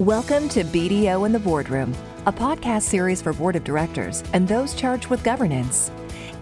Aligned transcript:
Welcome 0.00 0.50
to 0.50 0.62
BDO 0.62 1.24
in 1.24 1.32
the 1.32 1.38
Boardroom, 1.38 1.94
a 2.26 2.32
podcast 2.32 2.82
series 2.82 3.22
for 3.22 3.32
board 3.32 3.56
of 3.56 3.64
directors 3.64 4.22
and 4.34 4.46
those 4.46 4.74
charged 4.74 5.06
with 5.06 5.24
governance. 5.24 5.90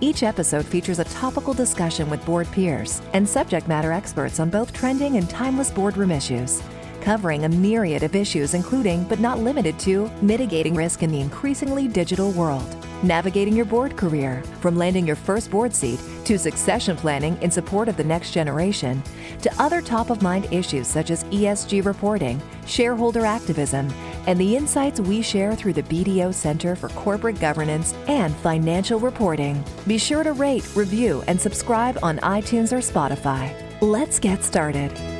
Each 0.00 0.24
episode 0.24 0.66
features 0.66 0.98
a 0.98 1.04
topical 1.04 1.54
discussion 1.54 2.10
with 2.10 2.24
board 2.26 2.50
peers 2.50 3.00
and 3.12 3.28
subject 3.28 3.68
matter 3.68 3.92
experts 3.92 4.40
on 4.40 4.50
both 4.50 4.72
trending 4.72 5.18
and 5.18 5.30
timeless 5.30 5.70
boardroom 5.70 6.10
issues, 6.10 6.64
covering 7.00 7.44
a 7.44 7.48
myriad 7.48 8.02
of 8.02 8.16
issues, 8.16 8.54
including, 8.54 9.04
but 9.04 9.20
not 9.20 9.38
limited 9.38 9.78
to, 9.78 10.10
mitigating 10.20 10.74
risk 10.74 11.04
in 11.04 11.12
the 11.12 11.20
increasingly 11.20 11.86
digital 11.86 12.32
world, 12.32 12.76
navigating 13.04 13.54
your 13.54 13.66
board 13.66 13.96
career, 13.96 14.42
from 14.60 14.76
landing 14.76 15.06
your 15.06 15.14
first 15.14 15.48
board 15.48 15.72
seat 15.72 16.00
to 16.24 16.38
succession 16.38 16.96
planning 16.96 17.40
in 17.42 17.50
support 17.50 17.88
of 17.88 17.96
the 17.96 18.04
next 18.04 18.32
generation, 18.32 19.02
to 19.42 19.62
other 19.62 19.80
top 19.80 20.10
of 20.10 20.22
mind 20.22 20.46
issues 20.50 20.86
such 20.86 21.10
as 21.10 21.24
ESG 21.24 21.84
reporting, 21.84 22.40
shareholder 22.66 23.24
activism, 23.24 23.88
and 24.26 24.38
the 24.38 24.56
insights 24.56 25.00
we 25.00 25.22
share 25.22 25.54
through 25.54 25.74
the 25.74 25.82
BDO 25.82 26.32
Center 26.32 26.74
for 26.74 26.88
Corporate 26.90 27.38
Governance 27.40 27.94
and 28.08 28.34
Financial 28.36 28.98
Reporting. 28.98 29.62
Be 29.86 29.98
sure 29.98 30.24
to 30.24 30.32
rate, 30.32 30.74
review, 30.74 31.22
and 31.26 31.40
subscribe 31.40 31.98
on 32.02 32.18
iTunes 32.18 32.72
or 32.72 32.78
Spotify. 32.78 33.52
Let's 33.80 34.18
get 34.18 34.42
started. 34.42 35.13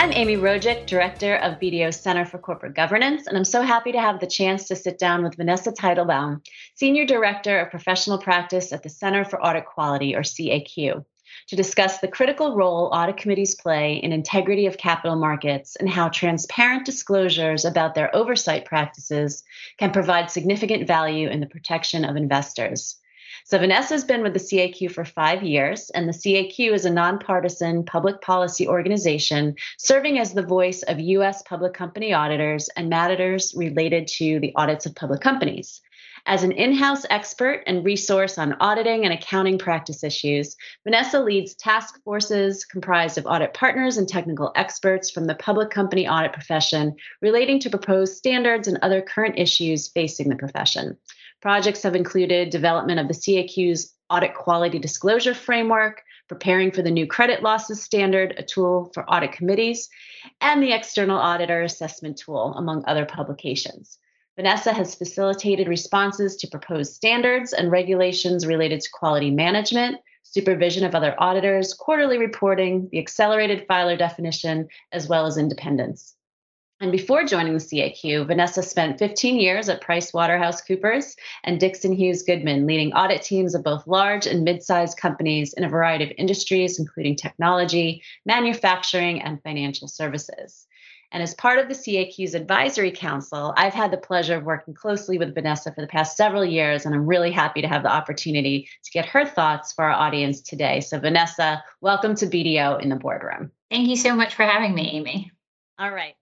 I'm 0.00 0.12
Amy 0.12 0.36
Rojik, 0.36 0.86
Director 0.86 1.34
of 1.34 1.58
BDO 1.58 1.92
Center 1.92 2.24
for 2.24 2.38
Corporate 2.38 2.76
Governance, 2.76 3.26
and 3.26 3.36
I'm 3.36 3.44
so 3.44 3.62
happy 3.62 3.90
to 3.90 4.00
have 4.00 4.20
the 4.20 4.28
chance 4.28 4.68
to 4.68 4.76
sit 4.76 4.96
down 4.96 5.24
with 5.24 5.34
Vanessa 5.34 5.72
Teitelbaum, 5.72 6.46
Senior 6.76 7.04
Director 7.04 7.58
of 7.58 7.72
Professional 7.72 8.18
Practice 8.18 8.72
at 8.72 8.84
the 8.84 8.90
Center 8.90 9.24
for 9.24 9.44
Audit 9.44 9.66
Quality, 9.66 10.14
or 10.14 10.20
CAQ, 10.20 11.04
to 11.48 11.56
discuss 11.56 11.98
the 11.98 12.06
critical 12.06 12.54
role 12.54 12.90
audit 12.92 13.16
committees 13.16 13.56
play 13.56 13.96
in 13.96 14.12
integrity 14.12 14.66
of 14.66 14.78
capital 14.78 15.16
markets 15.16 15.74
and 15.74 15.90
how 15.90 16.08
transparent 16.08 16.86
disclosures 16.86 17.64
about 17.64 17.96
their 17.96 18.14
oversight 18.14 18.66
practices 18.66 19.42
can 19.78 19.90
provide 19.90 20.30
significant 20.30 20.86
value 20.86 21.28
in 21.28 21.40
the 21.40 21.46
protection 21.46 22.04
of 22.04 22.14
investors. 22.14 22.97
So 23.50 23.58
Vanessa's 23.58 24.04
been 24.04 24.22
with 24.22 24.34
the 24.34 24.38
CAQ 24.38 24.92
for 24.92 25.06
five 25.06 25.42
years, 25.42 25.88
and 25.94 26.06
the 26.06 26.12
CAQ 26.12 26.70
is 26.74 26.84
a 26.84 26.90
nonpartisan 26.90 27.82
public 27.82 28.20
policy 28.20 28.68
organization 28.68 29.54
serving 29.78 30.18
as 30.18 30.34
the 30.34 30.42
voice 30.42 30.82
of 30.82 31.00
U.S. 31.00 31.40
public 31.44 31.72
company 31.72 32.12
auditors 32.12 32.68
and 32.76 32.90
matters 32.90 33.54
related 33.56 34.06
to 34.18 34.38
the 34.40 34.52
audits 34.54 34.84
of 34.84 34.94
public 34.94 35.22
companies. 35.22 35.80
As 36.26 36.42
an 36.42 36.52
in 36.52 36.74
house 36.74 37.06
expert 37.08 37.62
and 37.66 37.86
resource 37.86 38.36
on 38.36 38.54
auditing 38.60 39.04
and 39.04 39.14
accounting 39.14 39.56
practice 39.56 40.04
issues, 40.04 40.54
Vanessa 40.84 41.18
leads 41.18 41.54
task 41.54 42.02
forces 42.04 42.66
comprised 42.66 43.16
of 43.16 43.24
audit 43.24 43.54
partners 43.54 43.96
and 43.96 44.06
technical 44.06 44.52
experts 44.56 45.10
from 45.10 45.24
the 45.24 45.34
public 45.34 45.70
company 45.70 46.06
audit 46.06 46.34
profession 46.34 46.94
relating 47.22 47.58
to 47.60 47.70
proposed 47.70 48.14
standards 48.14 48.68
and 48.68 48.78
other 48.82 49.00
current 49.00 49.38
issues 49.38 49.88
facing 49.88 50.28
the 50.28 50.36
profession. 50.36 50.98
Projects 51.40 51.84
have 51.84 51.94
included 51.94 52.50
development 52.50 52.98
of 52.98 53.06
the 53.06 53.14
CAQ's 53.14 53.94
audit 54.10 54.34
quality 54.34 54.78
disclosure 54.78 55.34
framework, 55.34 56.02
preparing 56.28 56.72
for 56.72 56.82
the 56.82 56.90
new 56.90 57.06
credit 57.06 57.42
losses 57.42 57.82
standard, 57.82 58.34
a 58.36 58.42
tool 58.42 58.90
for 58.92 59.08
audit 59.08 59.32
committees, 59.32 59.88
and 60.40 60.62
the 60.62 60.72
external 60.72 61.18
auditor 61.18 61.62
assessment 61.62 62.16
tool, 62.16 62.54
among 62.56 62.84
other 62.86 63.06
publications. 63.06 63.98
Vanessa 64.34 64.72
has 64.72 64.94
facilitated 64.94 65.68
responses 65.68 66.36
to 66.36 66.48
proposed 66.48 66.94
standards 66.94 67.52
and 67.52 67.70
regulations 67.70 68.46
related 68.46 68.80
to 68.80 68.90
quality 68.92 69.30
management, 69.30 69.98
supervision 70.22 70.84
of 70.84 70.94
other 70.94 71.14
auditors, 71.18 71.72
quarterly 71.72 72.18
reporting, 72.18 72.88
the 72.92 72.98
accelerated 72.98 73.64
filer 73.66 73.96
definition, 73.96 74.68
as 74.92 75.08
well 75.08 75.26
as 75.26 75.38
independence. 75.38 76.14
And 76.80 76.92
before 76.92 77.24
joining 77.24 77.54
the 77.54 77.58
CAQ, 77.58 78.24
Vanessa 78.28 78.62
spent 78.62 79.00
15 79.00 79.40
years 79.40 79.68
at 79.68 79.82
PricewaterhouseCoopers 79.82 81.16
and 81.42 81.58
Dixon 81.58 81.92
Hughes 81.92 82.22
Goodman, 82.22 82.68
leading 82.68 82.92
audit 82.92 83.22
teams 83.22 83.56
of 83.56 83.64
both 83.64 83.88
large 83.88 84.26
and 84.26 84.44
mid 84.44 84.62
sized 84.62 84.96
companies 84.96 85.52
in 85.54 85.64
a 85.64 85.68
variety 85.68 86.04
of 86.04 86.12
industries, 86.16 86.78
including 86.78 87.16
technology, 87.16 88.04
manufacturing, 88.24 89.20
and 89.20 89.42
financial 89.42 89.88
services. 89.88 90.68
And 91.10 91.20
as 91.20 91.34
part 91.34 91.58
of 91.58 91.68
the 91.68 91.74
CAQ's 91.74 92.34
advisory 92.34 92.92
council, 92.92 93.54
I've 93.56 93.74
had 93.74 93.90
the 93.90 93.96
pleasure 93.96 94.36
of 94.36 94.44
working 94.44 94.74
closely 94.74 95.18
with 95.18 95.34
Vanessa 95.34 95.72
for 95.72 95.80
the 95.80 95.88
past 95.88 96.16
several 96.16 96.44
years, 96.44 96.86
and 96.86 96.94
I'm 96.94 97.06
really 97.06 97.32
happy 97.32 97.60
to 97.60 97.68
have 97.68 97.82
the 97.82 97.90
opportunity 97.90 98.68
to 98.84 98.90
get 98.92 99.06
her 99.06 99.26
thoughts 99.26 99.72
for 99.72 99.84
our 99.84 99.90
audience 99.90 100.42
today. 100.42 100.78
So, 100.80 101.00
Vanessa, 101.00 101.64
welcome 101.80 102.14
to 102.16 102.26
BDO 102.26 102.82
in 102.82 102.88
the 102.88 102.96
boardroom. 102.96 103.50
Thank 103.68 103.88
you 103.88 103.96
so 103.96 104.14
much 104.14 104.36
for 104.36 104.44
having 104.44 104.76
me, 104.76 104.90
Amy. 104.92 105.32
All 105.80 105.90
right 105.90 106.14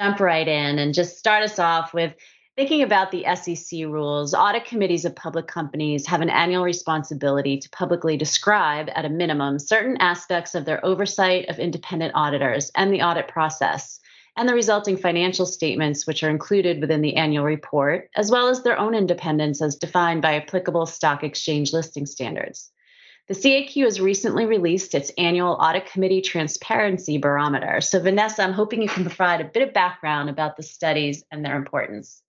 jump 0.00 0.20
right 0.20 0.46
in 0.46 0.78
and 0.78 0.94
just 0.94 1.18
start 1.18 1.42
us 1.42 1.58
off 1.58 1.92
with 1.92 2.14
thinking 2.56 2.82
about 2.82 3.10
the 3.10 3.24
SEC 3.34 3.80
rules. 3.86 4.34
Audit 4.34 4.64
committees 4.64 5.04
of 5.04 5.14
public 5.14 5.46
companies 5.46 6.06
have 6.06 6.20
an 6.20 6.30
annual 6.30 6.62
responsibility 6.62 7.58
to 7.58 7.70
publicly 7.70 8.16
describe, 8.16 8.88
at 8.94 9.04
a 9.04 9.08
minimum, 9.08 9.58
certain 9.58 9.96
aspects 9.98 10.54
of 10.54 10.64
their 10.64 10.84
oversight 10.84 11.48
of 11.48 11.58
independent 11.58 12.12
auditors 12.14 12.70
and 12.74 12.92
the 12.92 13.02
audit 13.02 13.28
process. 13.28 14.00
And 14.36 14.48
the 14.48 14.54
resulting 14.54 14.96
financial 14.96 15.46
statements, 15.46 16.06
which 16.06 16.22
are 16.22 16.30
included 16.30 16.80
within 16.80 17.00
the 17.00 17.16
annual 17.16 17.44
report, 17.44 18.08
as 18.14 18.30
well 18.30 18.48
as 18.48 18.62
their 18.62 18.78
own 18.78 18.94
independence 18.94 19.60
as 19.60 19.74
defined 19.74 20.22
by 20.22 20.34
applicable 20.34 20.86
stock 20.86 21.24
exchange 21.24 21.72
listing 21.72 22.06
standards. 22.06 22.70
The 23.28 23.34
CAQ 23.34 23.84
has 23.84 24.00
recently 24.00 24.46
released 24.46 24.94
its 24.94 25.12
annual 25.18 25.52
Audit 25.52 25.84
Committee 25.84 26.22
Transparency 26.22 27.18
Barometer. 27.18 27.82
So, 27.82 28.00
Vanessa, 28.00 28.42
I'm 28.42 28.54
hoping 28.54 28.80
you 28.80 28.88
can 28.88 29.04
provide 29.04 29.42
a 29.42 29.44
bit 29.44 29.68
of 29.68 29.74
background 29.74 30.30
about 30.30 30.56
the 30.56 30.62
studies 30.62 31.22
and 31.30 31.44
their 31.44 31.56
importance. 31.56 32.22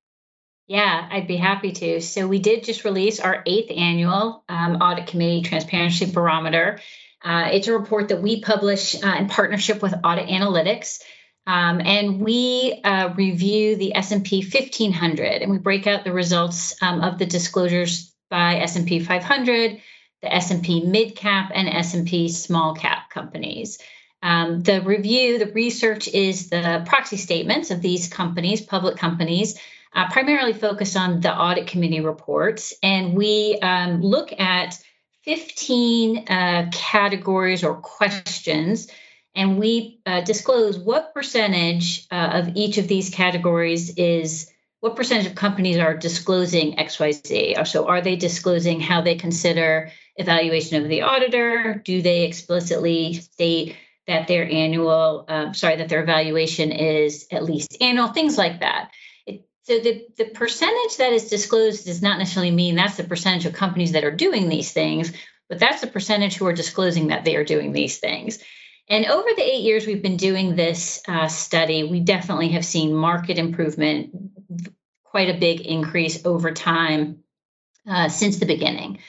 Yeah, 0.68 1.08
I'd 1.09 1.26
be 1.26 1.38
happy 1.38 1.72
to. 1.72 2.02
So, 2.02 2.28
we 2.28 2.40
did 2.40 2.66
just 2.66 2.84
release 2.84 3.22
our 3.22 3.42
eighth 3.46 3.72
annual 3.72 4.44
um, 4.50 4.76
Audit 4.82 5.08
Committee 5.08 5.42
Transparency 5.42 6.12
Barometer. 6.12 6.82
Uh, 7.24 7.48
it's 7.54 7.70
a 7.70 7.78
report 7.78 8.09
that 8.09 8.22
we 8.22 8.42
publish 8.42 9.02
uh, 9.02 9.16
in 9.20 9.30
partnership 9.30 9.82
with 9.82 9.94
Audit 10.04 10.28
Analytics. 10.28 11.02
Um, 11.48 11.80
and 11.80 12.20
we 12.20 12.82
uh, 12.84 13.14
review 13.16 13.78
the 13.78 13.96
S&P 13.96 14.42
1500 14.42 15.42
and 15.42 15.50
we 15.50 15.58
break 15.59 15.88
out 15.88 16.04
the 16.04 16.12
results 16.12 16.76
um, 16.82 17.02
of 17.02 17.18
the 17.18 17.26
disclosures 17.26 18.14
by 18.30 18.58
S&P 18.58 19.00
500 19.00 19.82
the 20.22 20.34
S&P 20.34 20.84
mid 20.84 21.16
cap 21.16 21.52
and 21.53 21.69
S&P 21.69 22.30
small 22.30 22.75
cap 22.75 23.09
companies. 23.09 23.80
Um, 24.22 24.62
the 24.62 24.81
review, 24.81 25.40
the 25.40 25.52
research 25.52 26.07
is 26.07 26.50
the 26.50 26.84
proxy 26.85 27.18
statements 27.18 27.72
of 27.72 27.81
these 27.81 28.07
companies, 28.07 28.62
public 28.62 28.97
companies, 28.97 29.58
uh, 29.94 30.09
primarily 30.12 30.53
focus 30.53 30.96
on 30.96 31.22
the 31.22 31.34
audit 31.34 31.68
committee 31.68 32.02
reports. 32.02 32.74
And 32.84 33.16
we 33.16 33.58
um, 33.62 34.02
look 34.02 34.38
at 34.38 34.78
15 35.24 36.28
uh, 36.28 36.69
categories 36.72 37.63
or 37.63 37.75
questions, 37.75 38.88
and 39.35 39.58
we 39.58 40.02
uh, 40.06 40.22
disclose 40.22 40.78
what 40.78 41.13
percentage 41.13 42.06
uh, 42.12 42.31
of 42.34 42.56
each 42.56 42.78
of 42.78 42.88
these 42.88 43.09
categories 43.09 43.96
is 43.96 44.52
what 44.79 44.96
percentage 44.96 45.28
of 45.28 45.35
companies 45.35 45.78
are 45.78 45.96
disclosing 45.96 46.78
XYZ? 46.78 47.68
So, 47.68 47.88
are 47.88 48.02
they 48.02 48.16
disclosing 48.16 48.79
how 48.79 49.02
they 49.02 49.16
consider 49.16 49.91
evaluation 50.19 50.84
of 50.84 50.90
the 50.90 51.02
auditor? 51.02 51.81
Do 51.84 52.02
they 52.02 52.25
explicitly 52.25 53.13
state 53.13 53.75
that 54.06 54.28
their 54.28 54.47
annual, 54.47 55.25
um, 55.28 55.53
sorry, 55.53 55.78
that 55.78 55.90
their 55.90 56.03
evaluation 56.03 56.72
is 56.72 57.25
at 57.31 57.44
least 57.44 57.78
annual? 57.81 58.09
Things 58.09 58.38
like 58.38 58.59
that. 58.59 58.91
It, 59.25 59.47
so 59.63 59.79
the, 59.79 60.06
the 60.18 60.25
percentage 60.25 60.97
that 60.97 61.13
is 61.13 61.29
disclosed 61.29 61.85
does 61.85 62.02
not 62.02 62.19
necessarily 62.19 62.52
mean 62.52 62.75
that's 62.75 62.97
the 62.97 63.03
percentage 63.03 63.46
of 63.46 63.53
companies 63.53 63.94
that 63.94 64.03
are 64.03 64.16
doing 64.16 64.50
these 64.50 64.72
things, 64.72 65.13
but 65.47 65.59
that's 65.59 65.81
the 65.81 65.88
percentage 65.88 66.35
who 66.35 66.46
are 66.46 66.53
disclosing 66.53 67.08
that 67.08 67.25
they 67.25 67.35
are 67.35 67.46
doing 67.46 67.72
these 67.72 67.97
things. 67.97 68.40
And 68.90 69.06
over 69.06 69.29
the 69.35 69.44
eight 69.44 69.62
years 69.62 69.85
we've 69.85 70.02
been 70.02 70.18
doing 70.18 70.56
this 70.56 71.02
uh, 71.08 71.28
study, 71.28 71.84
we 71.84 71.99
definitely 71.99 72.49
have 72.49 72.66
seen 72.66 72.94
market 72.94 73.38
improvement, 73.38 74.16
quite 75.03 75.29
a 75.29 75.40
big 75.40 75.61
increase 75.61 76.26
over 76.26 76.52
time 76.52 77.23
uh, 77.88 78.09
since 78.09 78.38
the 78.38 78.46
beginning. 78.46 78.99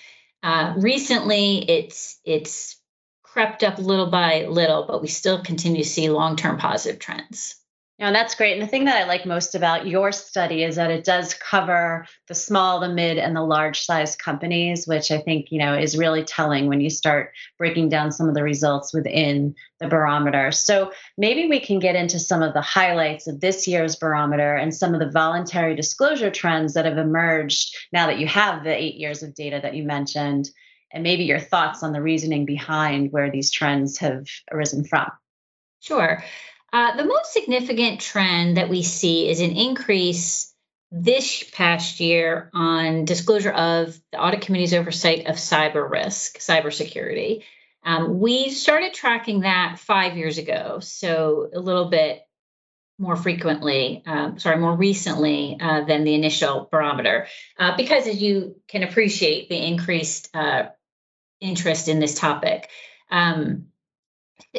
Uh, 0.42 0.74
recently, 0.78 1.58
it's 1.58 2.18
it's 2.24 2.80
crept 3.22 3.62
up 3.62 3.78
little 3.78 4.10
by 4.10 4.46
little, 4.46 4.86
but 4.86 5.02
we 5.02 5.08
still 5.08 5.42
continue 5.42 5.82
to 5.82 5.88
see 5.88 6.10
long 6.10 6.36
term 6.36 6.58
positive 6.58 6.98
trends. 6.98 7.59
Yeah, 8.00 8.12
that's 8.12 8.34
great. 8.34 8.54
And 8.54 8.62
the 8.62 8.66
thing 8.66 8.86
that 8.86 8.96
I 8.96 9.06
like 9.06 9.26
most 9.26 9.54
about 9.54 9.86
your 9.86 10.10
study 10.10 10.64
is 10.64 10.76
that 10.76 10.90
it 10.90 11.04
does 11.04 11.34
cover 11.34 12.06
the 12.28 12.34
small, 12.34 12.80
the 12.80 12.88
mid, 12.88 13.18
and 13.18 13.36
the 13.36 13.42
large 13.42 13.82
size 13.82 14.16
companies, 14.16 14.86
which 14.86 15.10
I 15.10 15.18
think, 15.18 15.52
you 15.52 15.58
know, 15.58 15.74
is 15.74 15.98
really 15.98 16.24
telling 16.24 16.66
when 16.66 16.80
you 16.80 16.88
start 16.88 17.34
breaking 17.58 17.90
down 17.90 18.10
some 18.10 18.26
of 18.26 18.34
the 18.34 18.42
results 18.42 18.94
within 18.94 19.54
the 19.80 19.86
barometer. 19.86 20.50
So 20.50 20.92
maybe 21.18 21.46
we 21.46 21.60
can 21.60 21.78
get 21.78 21.94
into 21.94 22.18
some 22.18 22.40
of 22.40 22.54
the 22.54 22.62
highlights 22.62 23.26
of 23.26 23.42
this 23.42 23.68
year's 23.68 23.96
barometer 23.96 24.56
and 24.56 24.74
some 24.74 24.94
of 24.94 25.00
the 25.00 25.10
voluntary 25.10 25.76
disclosure 25.76 26.30
trends 26.30 26.72
that 26.72 26.86
have 26.86 26.96
emerged 26.96 27.76
now 27.92 28.06
that 28.06 28.18
you 28.18 28.26
have 28.28 28.64
the 28.64 28.74
eight 28.74 28.94
years 28.94 29.22
of 29.22 29.34
data 29.34 29.60
that 29.62 29.74
you 29.74 29.84
mentioned, 29.84 30.48
and 30.90 31.02
maybe 31.02 31.24
your 31.24 31.38
thoughts 31.38 31.82
on 31.82 31.92
the 31.92 32.00
reasoning 32.00 32.46
behind 32.46 33.12
where 33.12 33.30
these 33.30 33.50
trends 33.50 33.98
have 33.98 34.24
arisen 34.50 34.86
from. 34.86 35.10
Sure. 35.80 36.24
Uh, 36.72 36.96
the 36.96 37.04
most 37.04 37.32
significant 37.32 38.00
trend 38.00 38.56
that 38.56 38.68
we 38.68 38.82
see 38.82 39.28
is 39.28 39.40
an 39.40 39.56
increase 39.56 40.54
this 40.92 41.44
past 41.52 42.00
year 42.00 42.50
on 42.52 43.04
disclosure 43.04 43.50
of 43.50 43.98
the 44.12 44.20
audit 44.20 44.40
committee's 44.42 44.74
oversight 44.74 45.26
of 45.26 45.36
cyber 45.36 45.88
risk, 45.88 46.38
cybersecurity. 46.38 47.44
Um, 47.84 48.20
we 48.20 48.50
started 48.50 48.92
tracking 48.92 49.40
that 49.40 49.78
five 49.78 50.16
years 50.16 50.38
ago, 50.38 50.80
so 50.80 51.48
a 51.52 51.60
little 51.60 51.88
bit 51.88 52.20
more 52.98 53.16
frequently, 53.16 54.02
um, 54.06 54.38
sorry, 54.38 54.58
more 54.58 54.76
recently 54.76 55.56
uh, 55.58 55.84
than 55.84 56.04
the 56.04 56.14
initial 56.14 56.68
barometer, 56.70 57.26
uh, 57.58 57.74
because 57.76 58.06
as 58.06 58.20
you 58.20 58.60
can 58.68 58.82
appreciate, 58.82 59.48
the 59.48 59.56
increased 59.56 60.28
uh, 60.34 60.64
interest 61.40 61.88
in 61.88 61.98
this 61.98 62.18
topic. 62.18 62.68
Um, 63.10 63.68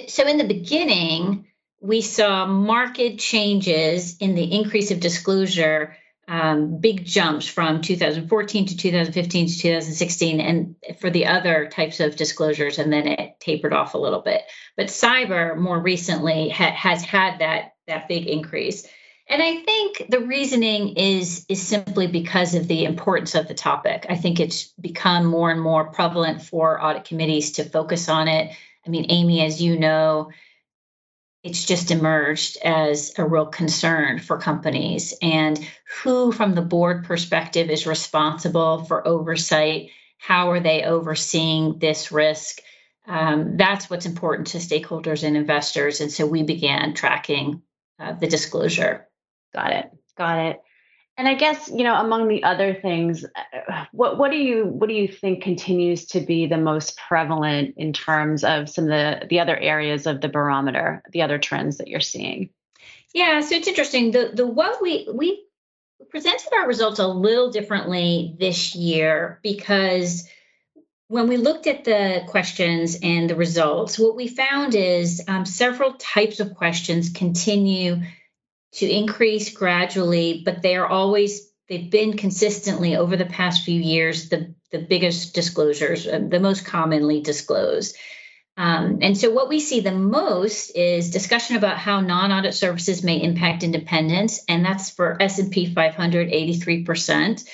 so 0.08 0.28
in 0.28 0.38
the 0.38 0.48
beginning, 0.48 1.46
we 1.82 2.02
saw 2.02 2.46
market 2.46 3.18
changes 3.18 4.18
in 4.18 4.36
the 4.36 4.60
increase 4.60 4.92
of 4.92 5.00
disclosure 5.00 5.98
um, 6.28 6.78
big 6.78 7.04
jumps 7.04 7.48
from 7.48 7.82
2014 7.82 8.68
to 8.68 8.78
2015 8.78 9.48
to 9.48 9.58
2016, 9.58 10.40
and 10.40 10.76
for 11.00 11.10
the 11.10 11.26
other 11.26 11.68
types 11.68 12.00
of 12.00 12.16
disclosures, 12.16 12.80
and 12.80 12.94
then 12.94 13.08
it 13.08 13.40
tapered 13.42 13.74
off 13.74 13.96
a 13.96 13.98
little 13.98 14.22
bit. 14.22 14.42
But 14.78 14.88
cyber 14.88 15.58
more 15.58 15.78
recently 15.78 16.48
ha- 16.48 16.72
has 16.72 17.04
had 17.04 17.40
that 17.40 17.74
that 17.88 18.08
big 18.08 18.28
increase, 18.28 18.88
and 19.28 19.42
I 19.42 19.58
think 19.58 20.06
the 20.08 20.22
reasoning 20.22 20.96
is 20.96 21.46
is 21.50 21.62
simply 21.62 22.08
because 22.08 22.56
of 22.56 22.66
the 22.68 22.86
importance 22.86 23.36
of 23.36 23.50
the 23.50 23.54
topic. 23.54 24.06
I 24.08 24.16
think 24.16 24.40
it's 24.40 24.68
become 24.80 25.26
more 25.26 25.52
and 25.52 25.60
more 25.60 25.92
prevalent 25.92 26.44
for 26.44 26.82
audit 26.82 27.06
committees 27.06 27.54
to 27.54 27.66
focus 27.66 28.08
on 28.08 28.30
it. 28.30 28.56
I 28.86 28.90
mean, 28.90 29.08
Amy, 29.10 29.42
as 29.42 29.62
you 29.62 29.78
know, 29.78 30.32
it's 31.44 31.66
just 31.66 31.92
emerged 31.92 32.58
as 32.64 33.14
a 33.18 33.26
real 33.26 33.48
concern 33.48 34.20
for 34.20 34.38
companies. 34.38 35.14
And 35.22 35.60
who 36.04 36.32
from 36.32 36.54
the 36.54 36.62
board 36.62 37.06
perspective 37.06 37.70
is 37.70 37.88
responsible 37.88 38.86
for 38.86 39.08
oversight? 39.08 39.90
How 40.18 40.52
are 40.52 40.60
they 40.60 40.84
overseeing 40.84 41.80
this 41.80 42.12
risk? 42.12 42.60
Um, 43.08 43.58
that's 43.58 43.90
what's 43.90 44.06
important 44.06 44.48
to 44.50 44.60
stakeholders 44.60 45.24
and 45.24 45.36
investors. 45.36 46.00
And 46.02 46.12
so 46.12 46.28
we 46.28 46.44
began 46.44 46.94
tracking 46.94 47.64
uh, 48.00 48.14
the 48.14 48.28
disclosure. 48.28 49.08
Got 49.54 49.74
it. 49.74 49.92
Got 50.16 50.40
it 50.46 50.62
and 51.22 51.28
I 51.28 51.36
guess 51.36 51.70
you 51.72 51.84
know 51.84 51.94
among 51.94 52.30
the 52.30 52.44
other 52.44 52.74
things, 52.74 53.24
uh, 53.24 53.86
what 53.92 54.18
what 54.18 54.32
do 54.32 54.38
you 54.38 54.66
what 54.66 54.90
do 54.90 54.96
you 54.96 55.08
think 55.08 55.44
continues 55.44 56.08
to 56.08 56.20
be 56.20 56.48
the 56.48 56.58
most 56.58 56.98
prevalent 56.98 57.76
in 57.78 57.94
terms 57.94 58.44
of 58.44 58.68
some 58.68 58.86
of 58.86 58.90
the 58.90 59.28
the 59.30 59.40
other 59.40 59.56
areas 59.56 60.08
of 60.08 60.20
the 60.20 60.30
barometer, 60.30 61.04
the 61.12 61.22
other 61.22 61.38
trends 61.38 61.78
that 61.78 61.88
you're 61.88 62.00
seeing? 62.00 62.50
Yeah, 63.14 63.42
so 63.42 63.54
it's 63.54 63.68
interesting. 63.68 64.10
The 64.10 64.32
the 64.34 64.48
what 64.48 64.82
we 64.82 65.08
we 65.14 65.46
presented 66.10 66.54
our 66.56 66.68
results 66.68 66.98
a 66.98 67.08
little 67.08 67.52
differently 67.52 68.36
this 68.40 68.74
year 68.74 69.40
because 69.44 70.28
when 71.08 71.28
we 71.28 71.38
looked 71.38 71.68
at 71.68 71.84
the 71.84 72.24
questions 72.30 72.98
and 73.04 73.30
the 73.30 73.36
results, 73.36 74.00
what 74.00 74.16
we 74.16 74.28
found 74.28 74.74
is 74.74 75.22
um, 75.28 75.46
several 75.46 75.94
types 76.00 76.40
of 76.40 76.56
questions 76.56 77.12
continue 77.12 78.02
to 78.74 78.90
increase 78.90 79.54
gradually, 79.54 80.42
but 80.46 80.62
they 80.62 80.76
are 80.76 80.88
always 80.88 81.50
they've 81.68 81.90
been 81.90 82.18
consistently 82.18 82.96
over 82.96 83.16
the 83.16 83.26
past 83.26 83.64
few 83.64 83.80
years 83.80 84.30
the 84.30 84.54
the 84.72 84.80
biggest 84.80 85.36
disclosures, 85.36 86.08
uh, 86.08 86.20
the 86.28 86.40
most 86.40 86.66
commonly 86.66 87.22
disclosed. 87.22 87.96
Um, 88.58 89.00
and 89.02 89.18
so 89.18 89.32
what 89.32 89.50
we 89.50 89.60
see 89.60 89.80
the 89.80 89.92
most 89.92 90.72
is 90.76 91.10
discussion 91.10 91.56
about 91.56 91.78
how 91.78 92.02
non-audit 92.02 92.54
services 92.54 93.04
may 93.04 93.22
impact 93.22 93.64
independence, 93.64 94.44
and 94.48 94.64
that's 94.64 94.90
for 94.90 95.22
S&P 95.22 95.74
500, 95.74 96.30
83%. 96.30 97.48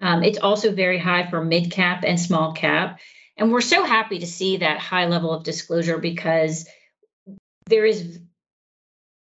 Um, 0.00 0.22
it's 0.22 0.38
also 0.38 0.72
very 0.72 0.98
high 0.98 1.28
for 1.28 1.44
mid 1.44 1.70
cap 1.70 2.04
and 2.06 2.18
small 2.20 2.52
cap. 2.52 3.00
And 3.36 3.50
we're 3.50 3.60
so 3.60 3.84
happy 3.84 4.18
to 4.18 4.26
see 4.26 4.58
that 4.58 4.78
high 4.78 5.06
level 5.06 5.32
of 5.32 5.44
disclosure 5.44 5.98
because 5.98 6.68
there 7.66 7.86
is 7.86 8.20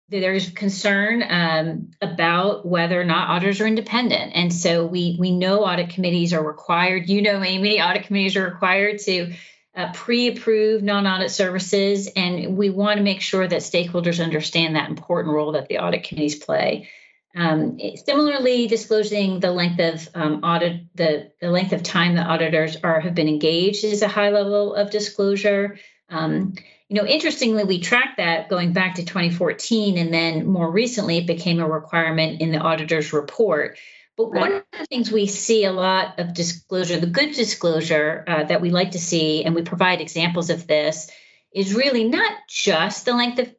there's 0.10 0.50
concern 0.50 1.24
um, 1.28 1.92
about 2.02 2.66
whether 2.66 3.00
or 3.00 3.06
not 3.06 3.30
auditors 3.30 3.60
are 3.60 3.68
independent, 3.68 4.32
and 4.36 4.54
so 4.54 4.86
we 4.86 5.18
we 5.20 5.32
know 5.32 5.66
audit 5.66 5.90
committees 5.90 6.34
are 6.34 6.44
required. 6.44 7.10
You 7.10 7.22
know, 7.22 7.44
Amy, 7.44 7.82
audit 7.82 8.04
committees 8.04 8.38
are 8.38 8.46
required 8.46 9.00
to 9.00 9.34
uh, 9.76 9.92
pre-approve 9.94 10.82
non-audit 10.82 11.32
services, 11.32 12.10
and 12.16 12.58
we 12.58 12.70
want 12.70 12.98
to 12.98 13.04
make 13.04 13.22
sure 13.22 13.48
that 13.48 13.62
stakeholders 13.62 14.24
understand 14.24 14.76
that 14.76 14.90
important 14.90 15.36
role 15.36 15.52
that 15.52 15.68
the 15.68 15.80
audit 15.80 16.04
committees 16.04 16.36
play. 16.36 16.90
Um, 17.36 17.78
similarly, 18.04 18.66
disclosing 18.68 19.40
the 19.40 19.52
length 19.52 19.80
of 19.80 20.10
um, 20.16 20.44
audit, 20.44 20.86
the, 20.96 21.32
the 21.40 21.52
length 21.52 21.74
of 21.74 21.84
time 21.84 22.16
the 22.16 22.24
auditors 22.24 22.78
are 22.82 23.00
have 23.00 23.14
been 23.14 23.28
engaged 23.28 23.84
is 23.84 24.02
a 24.02 24.08
high 24.08 24.32
level 24.32 24.74
of 24.74 24.90
disclosure. 24.90 25.78
Um, 26.10 26.56
you 26.90 26.96
know, 26.96 27.06
interestingly, 27.06 27.66
we 27.66 27.82
tracked 27.82 28.18
that 28.18 28.50
going 28.50 28.72
back 28.72 28.96
to 28.96 29.04
2014, 29.04 29.98
and 29.98 30.14
then 30.14 30.48
more 30.48 30.72
recently, 30.72 31.18
it 31.18 31.28
became 31.28 31.60
a 31.60 31.68
requirement 31.68 32.42
in 32.42 32.52
the 32.52 32.60
auditor's 32.60 33.12
report. 33.12 33.78
But 34.16 34.32
one 34.32 34.54
of 34.54 34.64
the 34.72 34.86
things 34.86 35.12
we 35.12 35.28
see 35.28 35.66
a 35.66 35.72
lot 35.72 36.20
of 36.20 36.34
disclosure, 36.34 37.00
the 37.00 37.06
good 37.06 37.34
disclosure 37.34 38.24
uh, 38.26 38.44
that 38.46 38.62
we 38.62 38.72
like 38.72 38.92
to 38.92 39.00
see, 39.00 39.44
and 39.44 39.54
we 39.54 39.62
provide 39.62 40.02
examples 40.02 40.50
of 40.50 40.66
this, 40.66 41.12
is 41.54 41.76
really 41.76 42.06
not 42.06 42.32
just 42.50 43.06
the 43.06 43.14
length 43.14 43.40
of 43.40 43.54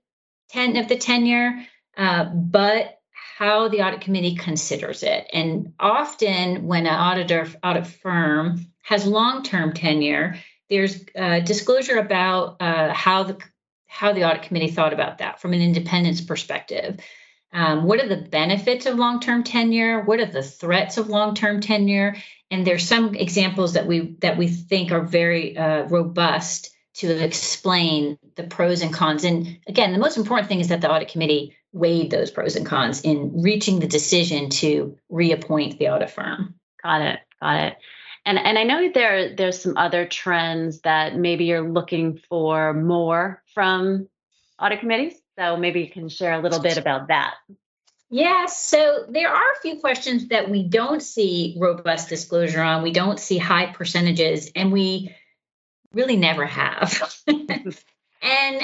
ten 0.48 0.76
of 0.76 0.88
the 0.88 0.96
tenure, 0.96 1.64
uh, 1.96 2.24
but 2.24 2.98
how 3.36 3.68
the 3.68 3.82
audit 3.82 4.00
committee 4.00 4.34
considers 4.34 5.02
it. 5.02 5.28
And 5.32 5.74
often, 5.78 6.66
when 6.66 6.86
an 6.86 6.94
auditor 6.94 7.46
audit 7.62 7.86
firm 7.86 8.66
has 8.82 9.06
long-term 9.06 9.74
tenure, 9.74 10.36
there's 10.70 11.04
uh, 11.16 11.40
disclosure 11.40 11.98
about 11.98 12.56
uh, 12.60 12.92
how 12.92 13.24
the 13.24 13.38
how 13.86 14.12
the 14.12 14.24
audit 14.24 14.42
committee 14.42 14.70
thought 14.70 14.92
about 14.92 15.18
that 15.18 15.40
from 15.40 15.54
an 15.54 15.62
independence 15.62 16.20
perspective. 16.20 17.00
Um, 17.52 17.84
what 17.84 18.02
are 18.02 18.08
the 18.08 18.28
benefits 18.28 18.84
of 18.84 18.98
long-term 18.98 19.44
tenure? 19.44 20.02
What 20.02 20.20
are 20.20 20.26
the 20.26 20.42
threats 20.42 20.98
of 20.98 21.08
long-term 21.08 21.60
tenure? 21.60 22.16
And 22.50 22.66
there's 22.66 22.86
some 22.86 23.14
examples 23.14 23.72
that 23.72 23.86
we 23.86 24.16
that 24.20 24.36
we 24.36 24.48
think 24.48 24.92
are 24.92 25.00
very 25.00 25.56
uh, 25.56 25.84
robust 25.84 26.70
to 26.94 27.24
explain 27.24 28.18
the 28.34 28.42
pros 28.42 28.82
and 28.82 28.92
cons. 28.92 29.24
And 29.24 29.58
again, 29.66 29.92
the 29.92 29.98
most 29.98 30.16
important 30.16 30.48
thing 30.48 30.60
is 30.60 30.68
that 30.68 30.80
the 30.80 30.90
audit 30.90 31.08
committee 31.08 31.56
weighed 31.72 32.10
those 32.10 32.30
pros 32.30 32.56
and 32.56 32.66
cons 32.66 33.02
in 33.02 33.42
reaching 33.42 33.78
the 33.78 33.86
decision 33.86 34.50
to 34.50 34.96
reappoint 35.08 35.78
the 35.78 35.88
audit 35.88 36.10
firm. 36.10 36.54
Got 36.82 37.02
it. 37.02 37.20
Got 37.40 37.64
it. 37.64 37.76
And 38.28 38.38
and 38.38 38.58
I 38.58 38.64
know 38.64 38.90
there 38.92 39.34
there's 39.34 39.58
some 39.58 39.78
other 39.78 40.04
trends 40.04 40.82
that 40.82 41.16
maybe 41.16 41.46
you're 41.46 41.66
looking 41.66 42.20
for 42.28 42.74
more 42.74 43.42
from 43.54 44.06
audit 44.60 44.80
committees. 44.80 45.14
So 45.38 45.56
maybe 45.56 45.80
you 45.80 45.90
can 45.90 46.10
share 46.10 46.34
a 46.34 46.42
little 46.42 46.60
bit 46.60 46.76
about 46.76 47.08
that. 47.08 47.36
Yeah, 48.10 48.44
so 48.46 49.06
there 49.08 49.30
are 49.30 49.52
a 49.52 49.60
few 49.62 49.80
questions 49.80 50.28
that 50.28 50.50
we 50.50 50.62
don't 50.62 51.02
see 51.02 51.56
robust 51.58 52.10
disclosure 52.10 52.60
on. 52.60 52.82
We 52.82 52.92
don't 52.92 53.18
see 53.18 53.38
high 53.38 53.72
percentages, 53.72 54.50
and 54.54 54.72
we 54.72 55.14
really 55.92 56.16
never 56.16 56.44
have. 56.44 57.02
and 57.26 58.62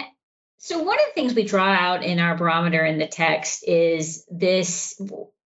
so, 0.58 0.82
one 0.82 0.98
of 0.98 1.06
the 1.06 1.12
things 1.14 1.32
we 1.32 1.44
draw 1.44 1.72
out 1.72 2.04
in 2.04 2.20
our 2.20 2.36
barometer 2.36 2.84
in 2.84 2.98
the 2.98 3.06
text 3.06 3.66
is 3.66 4.26
this 4.30 5.00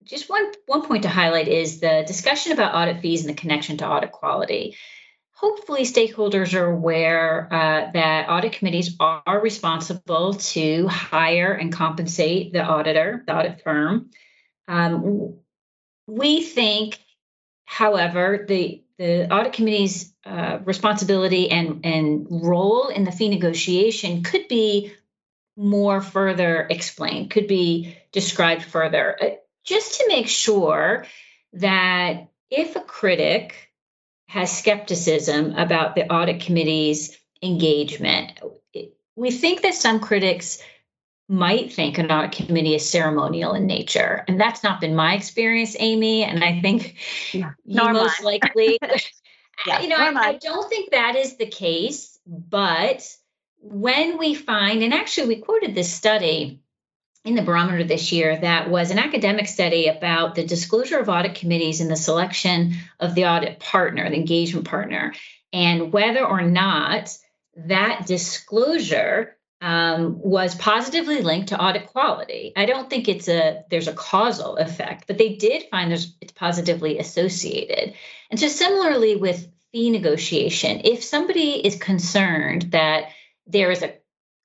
just 0.08 0.30
one 0.30 0.52
one 0.66 0.86
point 0.86 1.04
to 1.04 1.10
highlight 1.10 1.48
is 1.48 1.80
the 1.80 2.04
discussion 2.08 2.52
about 2.52 2.76
audit 2.76 3.02
fees 3.02 3.22
and 3.22 3.30
the 3.30 3.40
connection 3.40 3.78
to 3.78 3.88
audit 3.88 4.12
quality. 4.12 4.76
Hopefully, 5.34 5.84
stakeholders 5.84 6.56
are 6.56 6.66
aware 6.66 7.48
uh, 7.52 7.92
that 7.92 8.28
audit 8.30 8.54
committees 8.54 8.96
are 9.00 9.40
responsible 9.40 10.34
to 10.34 10.88
hire 10.88 11.54
and 11.54 11.72
compensate 11.72 12.54
the 12.54 12.64
auditor, 12.64 13.24
the 13.28 13.36
audit 13.36 13.62
firm. 13.64 14.10
Um, 14.68 15.36
we 16.08 16.42
think, 16.42 16.98
however, 17.66 18.46
the 18.48 18.84
the 18.98 19.32
audit 19.32 19.54
committee's 19.54 20.12
uh, 20.26 20.60
responsibility 20.66 21.52
and, 21.52 21.86
and 21.86 22.28
role 22.30 22.88
in 22.88 23.04
the 23.04 23.12
fee 23.12 23.30
negotiation 23.30 24.24
could 24.24 24.48
be 24.48 24.92
more 25.56 26.02
further 26.02 26.68
explained, 26.70 27.30
could 27.30 27.48
be 27.48 27.96
described 28.12 28.64
further. 28.64 29.18
Just 29.68 30.00
to 30.00 30.06
make 30.08 30.30
sure 30.30 31.06
that 31.54 32.30
if 32.50 32.78
a 32.78 32.82
critic 32.82 33.72
has 34.28 34.58
skepticism 34.58 35.56
about 35.56 35.94
the 35.94 36.10
audit 36.12 36.42
committee's 36.42 37.18
engagement, 37.44 38.40
we 39.18 39.30
think 39.30 39.64
that 39.64 39.74
some 39.74 40.00
critics 40.00 40.60
might 41.28 41.74
think 41.74 41.98
an 41.98 42.10
audit 42.10 42.32
committee 42.32 42.76
is 42.76 42.90
ceremonial 42.90 43.54
in 43.54 43.68
nature. 43.68 44.24
And 44.30 44.40
that's 44.40 44.64
not 44.64 44.80
been 44.80 44.96
my 44.96 45.16
experience, 45.16 45.76
Amy. 45.78 46.24
And 46.24 46.44
I 46.44 46.62
think 46.62 46.96
yeah, 47.34 47.52
you 47.66 47.84
most 47.92 48.24
likely, 48.24 48.80
yeah, 49.68 49.82
you 49.82 49.90
know, 49.90 49.98
I, 49.98 50.14
I 50.16 50.34
don't 50.38 50.70
think 50.70 50.92
that 50.92 51.18
is 51.18 51.36
the 51.36 51.46
case. 51.46 52.18
But 52.26 53.06
when 53.60 54.18
we 54.18 54.34
find, 54.34 54.82
and 54.82 54.94
actually 54.94 55.28
we 55.28 55.42
quoted 55.42 55.76
this 55.76 55.92
study 55.92 56.62
in 57.28 57.36
the 57.36 57.42
barometer 57.42 57.84
this 57.84 58.14
year 58.14 58.38
that 58.38 58.70
was 58.70 58.90
an 58.90 59.00
academic 59.00 59.48
study 59.48 59.88
about 59.88 60.36
the 60.36 60.46
disclosure 60.46 60.98
of 60.98 61.10
audit 61.10 61.36
committees 61.36 61.82
and 61.82 61.92
the 61.92 61.98
selection 61.98 62.76
of 63.02 63.16
the 63.16 63.26
audit 63.26 63.60
partner, 63.60 64.10
the 64.10 64.16
engagement 64.16 64.66
partner, 64.66 65.14
and 65.52 65.92
whether 65.92 66.26
or 66.26 66.42
not 66.42 67.14
that 67.58 68.06
disclosure 68.08 69.36
um, 69.60 70.22
was 70.22 70.56
positively 70.56 71.22
linked 71.22 71.50
to 71.50 71.62
audit 71.62 71.88
quality. 71.88 72.54
I 72.56 72.66
don't 72.66 72.90
think 72.90 73.10
it's 73.10 73.28
a 73.28 73.66
there's 73.70 73.90
a 73.90 73.94
causal 73.94 74.56
effect, 74.56 75.06
but 75.06 75.18
they 75.18 75.36
did 75.36 75.64
find 75.70 75.92
there's 75.92 76.16
it's 76.22 76.32
positively 76.32 76.98
associated. 76.98 77.96
And 78.32 78.40
so 78.40 78.48
similarly 78.48 79.18
with 79.18 79.52
fee 79.74 79.90
negotiation, 79.90 80.82
if 80.86 81.04
somebody 81.04 81.66
is 81.66 81.76
concerned 81.76 82.72
that 82.72 83.10
there 83.48 83.70
is 83.70 83.84
a 83.84 83.96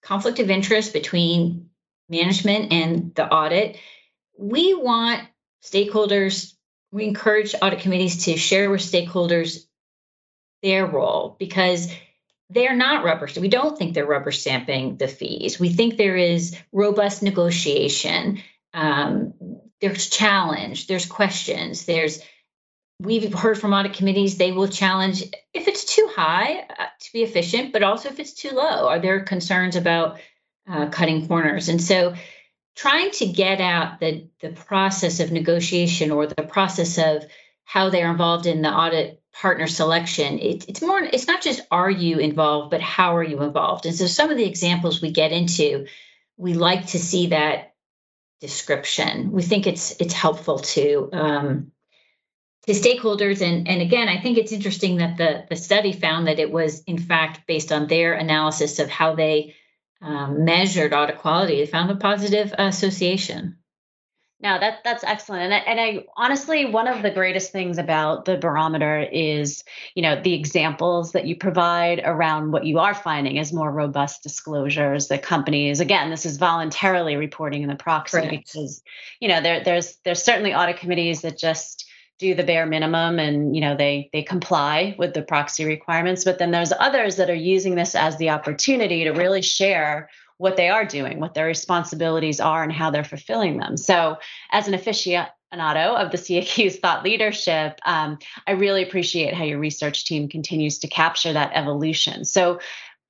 conflict 0.03 0.41
of 0.41 0.51
interest 0.51 0.93
between 0.93 1.69
management 2.13 2.73
and 2.73 3.15
the 3.15 3.27
audit. 3.27 3.77
We 4.39 4.75
want 4.75 5.23
stakeholders, 5.65 6.55
we 6.93 7.05
encourage 7.05 7.55
audit 7.61 7.81
committees 7.81 8.27
to 8.27 8.37
share 8.37 8.71
with 8.71 8.81
stakeholders 8.81 9.65
their 10.63 10.87
role 10.87 11.35
because 11.39 11.93
they're 12.51 12.77
not 12.77 13.05
rubber. 13.05 13.29
We 13.41 13.49
don't 13.49 13.77
think 13.77 13.95
they're 13.95 14.07
rubber 14.07 14.31
stamping 14.31 14.97
the 14.97 15.09
fees. 15.09 15.59
We 15.59 15.71
think 15.71 15.97
there 15.97 16.17
is 16.17 16.57
robust 16.71 17.23
negotiation. 17.23 18.43
Um, 18.75 19.35
there's 19.81 20.09
challenge. 20.09 20.87
There's 20.87 21.07
questions. 21.07 21.87
There's 21.87 22.23
we've 23.01 23.33
heard 23.33 23.59
from 23.59 23.73
audit 23.73 23.95
committees 23.95 24.37
they 24.37 24.53
will 24.53 24.69
challenge 24.69 25.25
if 25.53 25.67
it's 25.67 25.85
too 25.85 26.09
high 26.15 26.61
uh, 26.61 26.87
to 27.01 27.13
be 27.13 27.23
efficient, 27.23 27.73
but 27.73 27.83
also 27.83 28.09
if 28.09 28.21
it's 28.21 28.35
too 28.35 28.51
low. 28.51 28.89
Are 28.89 29.01
there 29.01 29.25
concerns 29.25 29.75
about 29.75 30.21
uh, 30.69 30.89
cutting 30.89 31.27
corners. 31.27 31.69
And 31.69 31.83
so 31.83 32.15
trying 32.75 33.11
to 33.13 33.27
get 33.27 33.61
out 33.61 34.01
the, 34.01 34.29
the 34.41 34.51
process 34.51 35.21
of 35.21 35.33
negotiation 35.33 36.11
or 36.11 36.27
the 36.27 36.43
process 36.43 36.99
of 36.99 37.25
how 37.65 37.91
they're 37.91 38.11
involved 38.11 38.47
in 38.47 38.63
the 38.63 38.71
audit 38.71 39.23
partner 39.33 39.67
selection 39.67 40.39
it, 40.39 40.69
it's 40.69 40.83
more 40.83 41.01
it's 41.01 41.27
not 41.27 41.41
just 41.41 41.63
are 41.71 41.91
you 41.91 42.19
involved 42.19 42.71
but 42.71 42.83
how 42.83 43.17
are 43.17 43.23
you 43.23 43.43
involved? 43.43 43.87
And 43.87 43.95
so 43.95 44.07
some 44.07 44.31
of 44.31 44.37
the 44.37 44.45
examples 44.45 45.01
we 45.01 45.11
get 45.11 45.33
into 45.33 45.87
we 46.37 46.55
like 46.55 46.89
to 46.89 46.99
see 46.99 47.29
that 47.29 47.75
description. 48.41 49.33
We 49.33 49.43
think 49.43 49.67
it's 49.67 49.95
it's 50.01 50.13
helpful 50.13 50.59
to 50.59 51.09
um, 51.13 51.73
to 52.67 52.73
stakeholders. 52.73 53.41
And 53.41 53.69
and 53.69 53.81
again 53.81 54.09
i 54.09 54.21
think 54.21 54.37
it's 54.37 54.53
interesting 54.53 54.99
that 54.99 55.17
the 55.17 55.45
the 55.49 55.57
study 55.57 55.93
found 55.93 56.27
that 56.27 56.39
it 56.39 56.51
was 56.51 56.83
in 56.83 56.99
fact 56.99 57.47
based 57.47 57.73
on 57.73 57.87
their 57.87 58.13
analysis 58.15 58.79
of 58.79 58.91
how 58.91 59.15
they 59.15 59.55
um, 60.03 60.45
measured 60.45 60.93
audit 60.93 61.19
quality, 61.19 61.57
they 61.57 61.67
found 61.67 61.91
a 61.91 61.97
positive 61.97 62.53
association. 62.59 63.59
Now 64.41 64.59
that 64.59 64.81
that's 64.83 65.05
excellent, 65.05 65.45
and 65.45 65.55
I, 65.55 65.59
and 65.59 65.81
I 65.81 66.05
honestly, 66.17 66.65
one 66.65 66.89
of 66.89 67.01
the 67.01 67.13
greatest 67.13 67.53
things 67.53 67.79
about 67.79 68.25
the 68.25 68.37
barometer 68.37 68.99
is, 68.99 69.63
you 69.95 70.03
know, 70.03 70.21
the 70.21 70.35
examples 70.35 71.13
that 71.13 71.27
you 71.27 71.37
provide 71.37 72.03
around 72.05 72.51
what 72.51 72.67
you 72.67 72.81
are 72.81 72.93
finding 72.93 73.37
is 73.37 73.53
more 73.53 73.71
robust 73.71 74.25
disclosures. 74.25 75.07
That 75.09 75.23
companies, 75.23 75.79
again, 75.79 76.11
this 76.11 76.27
is 76.27 76.39
voluntarily 76.39 77.15
reporting 77.15 77.63
in 77.63 77.69
the 77.69 77.77
proxy 77.77 78.29
because, 78.29 78.83
you 79.21 79.29
know, 79.29 79.41
there 79.41 79.63
there's 79.63 79.97
there's 80.05 80.25
certainly 80.25 80.53
audit 80.55 80.79
committees 80.79 81.21
that 81.21 81.39
just 81.39 81.89
do 82.23 82.35
the 82.35 82.45
bare 82.45 82.67
minimum 82.67 83.19
and 83.19 83.55
you 83.55 83.61
know 83.61 83.77
they 83.77 84.09
they 84.13 84.23
comply 84.23 84.95
with 84.97 85.13
the 85.13 85.23
proxy 85.23 85.65
requirements 85.65 86.25
but 86.25 86.39
then 86.39 86.53
there's 86.53 86.73
others 86.79 87.17
that 87.17 87.29
are 87.29 87.35
using 87.35 87.75
this 87.75 87.97
as 87.97 88.17
the 88.17 88.31
opportunity 88.31 89.03
to 89.03 89.11
really 89.11 89.43
share 89.43 90.09
what 90.39 90.57
they 90.57 90.69
are 90.69 90.85
doing 90.85 91.19
what 91.19 91.35
their 91.35 91.47
responsibilities 91.47 92.39
are 92.39 92.63
and 92.63 92.73
how 92.73 92.91
they're 92.91 93.03
fulfilling 93.03 93.59
them 93.59 93.77
so 93.77 94.17
as 94.53 94.69
an 94.69 94.75
aficionado 94.75 95.31
of 95.53 96.13
the 96.13 96.17
CAQ's 96.17 96.77
thought 96.77 97.05
leadership, 97.05 97.79
um, 97.85 98.19
I 98.47 98.53
really 98.53 98.83
appreciate 98.83 99.35
how 99.35 99.45
your 99.45 99.59
research 99.59 100.07
team 100.07 100.29
continues 100.29 100.79
to 100.79 100.89
capture 100.89 101.33
that 101.35 101.53
evolution. 101.53 102.25
So, 102.25 102.61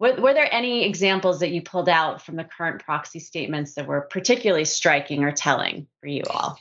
were, 0.00 0.16
were, 0.20 0.34
there 0.34 0.52
any 0.52 0.84
examples 0.84 1.38
that 1.38 1.50
you 1.50 1.62
pulled 1.62 1.88
out 1.88 2.20
from 2.20 2.34
the 2.34 2.42
current 2.42 2.82
proxy 2.82 3.20
statements 3.20 3.74
that 3.74 3.86
were 3.86 4.00
particularly 4.00 4.64
striking 4.64 5.22
or 5.22 5.30
telling 5.30 5.86
for 6.00 6.08
you 6.08 6.24
all? 6.28 6.58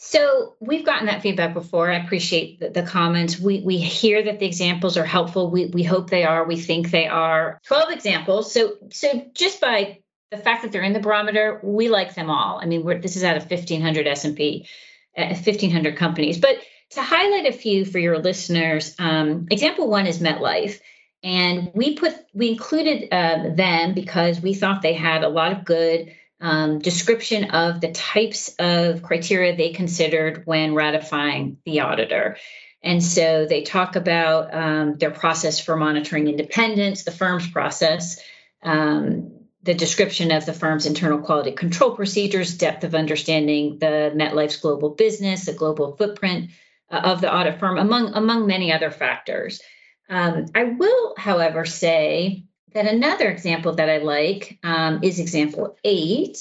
So 0.00 0.54
we've 0.60 0.86
gotten 0.86 1.06
that 1.06 1.22
feedback 1.22 1.54
before. 1.54 1.90
I 1.90 1.96
appreciate 1.96 2.60
the, 2.60 2.70
the, 2.70 2.84
comments. 2.84 3.38
We 3.38 3.62
we 3.62 3.78
hear 3.78 4.22
that 4.22 4.38
the 4.38 4.46
examples 4.46 4.96
are 4.96 5.04
helpful. 5.04 5.50
We 5.50 5.66
we 5.66 5.82
hope 5.82 6.08
they 6.08 6.22
are. 6.22 6.44
We 6.44 6.56
think 6.56 6.92
they 6.92 7.08
are. 7.08 7.60
Twelve 7.66 7.90
examples. 7.90 8.52
So 8.52 8.76
so 8.90 9.26
just 9.34 9.60
by 9.60 9.98
the 10.30 10.36
fact 10.36 10.62
that 10.62 10.70
they're 10.70 10.82
in 10.82 10.92
the 10.92 11.00
barometer, 11.00 11.60
we 11.64 11.88
like 11.88 12.14
them 12.14 12.30
all. 12.30 12.60
I 12.62 12.66
mean, 12.66 13.00
this 13.00 13.16
is 13.16 13.24
out 13.24 13.36
of 13.36 13.48
fifteen 13.48 13.82
hundred 13.82 14.06
S 14.06 14.24
and 14.24 14.36
P, 14.36 14.68
uh, 15.16 15.34
fifteen 15.34 15.72
hundred 15.72 15.96
companies. 15.96 16.38
But 16.38 16.58
to 16.90 17.02
highlight 17.02 17.46
a 17.46 17.58
few 17.58 17.84
for 17.84 17.98
your 17.98 18.20
listeners, 18.20 18.94
um, 19.00 19.48
example 19.50 19.88
one 19.88 20.06
is 20.06 20.20
MetLife. 20.20 20.78
And 21.24 21.72
we 21.74 21.96
put 21.96 22.14
we 22.32 22.50
included 22.50 23.08
uh, 23.12 23.52
them 23.52 23.94
because 23.94 24.40
we 24.40 24.54
thought 24.54 24.82
they 24.82 24.94
had 24.94 25.24
a 25.24 25.28
lot 25.28 25.50
of 25.50 25.64
good 25.64 26.14
um, 26.40 26.78
description 26.78 27.50
of 27.50 27.80
the 27.80 27.92
types 27.92 28.54
of 28.58 29.02
criteria 29.02 29.56
they 29.56 29.70
considered 29.72 30.42
when 30.46 30.74
ratifying 30.74 31.58
the 31.64 31.80
auditor. 31.80 32.36
And 32.82 33.02
so 33.02 33.46
they 33.46 33.62
talk 33.62 33.96
about 33.96 34.54
um, 34.54 34.98
their 34.98 35.10
process 35.10 35.58
for 35.58 35.76
monitoring 35.76 36.28
independence, 36.28 37.02
the 37.02 37.10
firm's 37.10 37.50
process, 37.50 38.20
um, 38.62 39.32
the 39.64 39.74
description 39.74 40.30
of 40.30 40.46
the 40.46 40.52
firm's 40.52 40.86
internal 40.86 41.18
quality 41.18 41.52
control 41.52 41.96
procedures, 41.96 42.56
depth 42.56 42.84
of 42.84 42.94
understanding 42.94 43.78
the 43.78 44.12
MetLife's 44.14 44.58
global 44.58 44.90
business, 44.90 45.46
the 45.46 45.52
global 45.52 45.96
footprint 45.96 46.50
uh, 46.90 47.00
of 47.04 47.20
the 47.20 47.34
audit 47.34 47.58
firm, 47.58 47.78
among 47.78 48.14
among 48.14 48.46
many 48.46 48.72
other 48.72 48.90
factors. 48.90 49.60
Um, 50.08 50.46
I 50.54 50.64
will, 50.64 51.14
however, 51.18 51.64
say 51.64 52.44
that 52.72 52.86
another 52.86 53.28
example 53.28 53.74
that 53.74 53.88
I 53.88 53.98
like 53.98 54.58
um, 54.62 55.00
is 55.02 55.18
example 55.18 55.76
eight, 55.84 56.38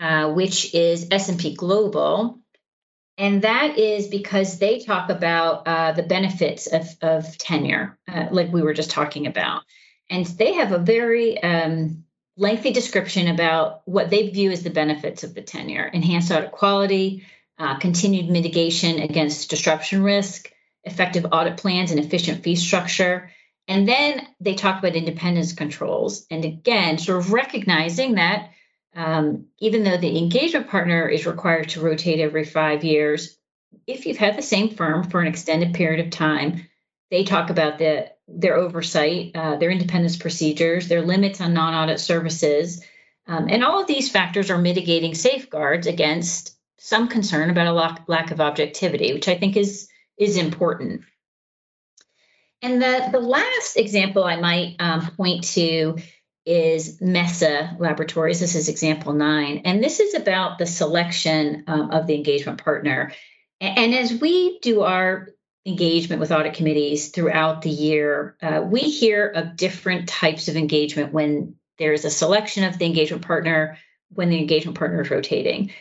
uh, 0.00 0.32
which 0.32 0.74
is 0.74 1.08
S&P 1.10 1.54
Global. 1.54 2.38
And 3.18 3.42
that 3.42 3.78
is 3.78 4.08
because 4.08 4.58
they 4.58 4.80
talk 4.80 5.10
about 5.10 5.66
uh, 5.66 5.92
the 5.92 6.02
benefits 6.02 6.66
of, 6.66 6.88
of 7.02 7.38
tenure, 7.38 7.98
uh, 8.10 8.28
like 8.30 8.52
we 8.52 8.62
were 8.62 8.72
just 8.72 8.90
talking 8.90 9.26
about. 9.26 9.62
And 10.08 10.26
they 10.26 10.54
have 10.54 10.72
a 10.72 10.78
very 10.78 11.42
um, 11.42 12.04
lengthy 12.36 12.72
description 12.72 13.28
about 13.28 13.82
what 13.84 14.10
they 14.10 14.30
view 14.30 14.50
as 14.50 14.62
the 14.62 14.70
benefits 14.70 15.24
of 15.24 15.34
the 15.34 15.42
tenure 15.42 15.84
enhanced 15.84 16.32
audit 16.32 16.52
quality, 16.52 17.24
uh, 17.58 17.78
continued 17.78 18.30
mitigation 18.30 18.98
against 19.00 19.50
disruption 19.50 20.02
risk, 20.02 20.50
effective 20.84 21.26
audit 21.30 21.58
plans, 21.58 21.90
and 21.90 22.00
efficient 22.00 22.42
fee 22.42 22.56
structure. 22.56 23.30
And 23.68 23.88
then 23.88 24.26
they 24.40 24.54
talk 24.54 24.78
about 24.78 24.96
independence 24.96 25.52
controls. 25.52 26.26
And 26.30 26.44
again, 26.44 26.98
sort 26.98 27.18
of 27.18 27.32
recognizing 27.32 28.16
that 28.16 28.50
um, 28.94 29.46
even 29.58 29.84
though 29.84 29.96
the 29.96 30.18
engagement 30.18 30.68
partner 30.68 31.08
is 31.08 31.26
required 31.26 31.70
to 31.70 31.80
rotate 31.80 32.20
every 32.20 32.44
five 32.44 32.84
years, 32.84 33.38
if 33.86 34.04
you've 34.04 34.18
had 34.18 34.36
the 34.36 34.42
same 34.42 34.70
firm 34.70 35.04
for 35.04 35.20
an 35.20 35.28
extended 35.28 35.74
period 35.74 36.04
of 36.04 36.10
time, 36.10 36.68
they 37.10 37.24
talk 37.24 37.50
about 37.50 37.78
the, 37.78 38.10
their 38.28 38.56
oversight, 38.56 39.32
uh, 39.34 39.56
their 39.56 39.70
independence 39.70 40.16
procedures, 40.16 40.88
their 40.88 41.02
limits 41.02 41.40
on 41.40 41.54
non 41.54 41.74
audit 41.74 42.00
services. 42.00 42.84
Um, 43.26 43.46
and 43.48 43.64
all 43.64 43.80
of 43.80 43.86
these 43.86 44.10
factors 44.10 44.50
are 44.50 44.58
mitigating 44.58 45.14
safeguards 45.14 45.86
against 45.86 46.56
some 46.78 47.08
concern 47.08 47.50
about 47.50 47.68
a 47.68 47.72
lack, 47.72 48.08
lack 48.08 48.30
of 48.30 48.40
objectivity, 48.40 49.12
which 49.12 49.28
I 49.28 49.36
think 49.36 49.56
is, 49.56 49.88
is 50.18 50.36
important. 50.36 51.02
And 52.62 52.80
the, 52.80 53.08
the 53.10 53.20
last 53.20 53.76
example 53.76 54.22
I 54.22 54.36
might 54.36 54.76
um, 54.78 55.10
point 55.16 55.44
to 55.54 55.98
is 56.46 57.00
MESA 57.00 57.76
Laboratories. 57.78 58.40
This 58.40 58.54
is 58.54 58.68
example 58.68 59.12
nine. 59.12 59.62
And 59.64 59.82
this 59.82 60.00
is 60.00 60.14
about 60.14 60.58
the 60.58 60.66
selection 60.66 61.64
um, 61.66 61.90
of 61.90 62.06
the 62.06 62.14
engagement 62.14 62.62
partner. 62.62 63.12
And, 63.60 63.78
and, 63.78 63.94
as 63.94 64.12
we 64.12 64.58
do 64.60 64.82
our 64.82 65.28
engagement 65.66 66.20
with 66.20 66.32
audit 66.32 66.54
committees 66.54 67.08
throughout 67.08 67.62
the 67.62 67.70
year, 67.70 68.36
uh, 68.42 68.62
we 68.64 68.80
hear 68.80 69.26
of 69.28 69.56
different 69.56 70.08
types 70.08 70.48
of 70.48 70.56
engagement 70.56 71.12
when 71.12 71.56
there's 71.78 72.04
a 72.04 72.10
selection 72.10 72.64
of 72.64 72.78
the 72.78 72.86
engagement 72.86 73.24
partner, 73.24 73.78
when 74.10 74.28
the 74.28 74.38
engagement 74.38 74.78
partner 74.78 75.02
is 75.02 75.10
rotating. 75.10 75.72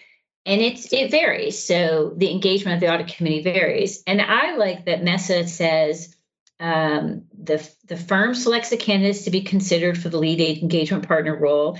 And 0.46 0.62
it's 0.62 0.92
it 0.92 1.12
varies. 1.12 1.64
So 1.64 2.14
the 2.16 2.32
engagement 2.32 2.76
of 2.76 2.82
the 2.82 2.92
audit 2.92 3.16
committee 3.16 3.44
varies. 3.44 4.02
And 4.08 4.22
I 4.22 4.56
like 4.58 4.86
that 4.86 5.04
MESA 5.04 5.48
says 5.48 6.16
um, 6.62 7.24
the, 7.38 7.68
the 7.88 7.98
firm 7.98 8.34
selects 8.36 8.70
the 8.70 8.78
candidates 8.78 9.24
to 9.24 9.32
be 9.32 9.42
considered 9.42 9.98
for 9.98 10.10
the 10.10 10.20
lead 10.20 10.40
engagement 10.62 11.08
partner 11.08 11.36
role. 11.36 11.78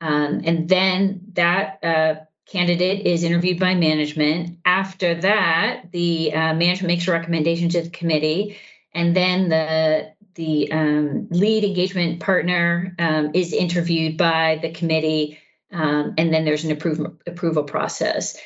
Um, 0.00 0.40
and 0.44 0.68
then 0.68 1.20
that 1.34 1.78
uh, 1.84 2.14
candidate 2.46 3.06
is 3.06 3.22
interviewed 3.22 3.60
by 3.60 3.74
management. 3.74 4.58
After 4.64 5.14
that, 5.14 5.92
the 5.92 6.32
uh, 6.32 6.54
management 6.54 6.88
makes 6.88 7.06
a 7.06 7.12
recommendation 7.12 7.68
to 7.70 7.82
the 7.82 7.90
committee. 7.90 8.58
And 8.92 9.14
then 9.14 9.48
the 9.48 10.14
the 10.34 10.72
um, 10.72 11.28
lead 11.30 11.62
engagement 11.62 12.18
partner 12.18 12.96
um, 12.98 13.30
is 13.34 13.52
interviewed 13.52 14.16
by 14.16 14.58
the 14.60 14.72
committee 14.72 15.38
um, 15.74 16.14
and 16.16 16.32
then 16.32 16.44
there's 16.44 16.64
an 16.64 16.70
approval 16.70 17.18
approval 17.26 17.64
process. 17.64 18.36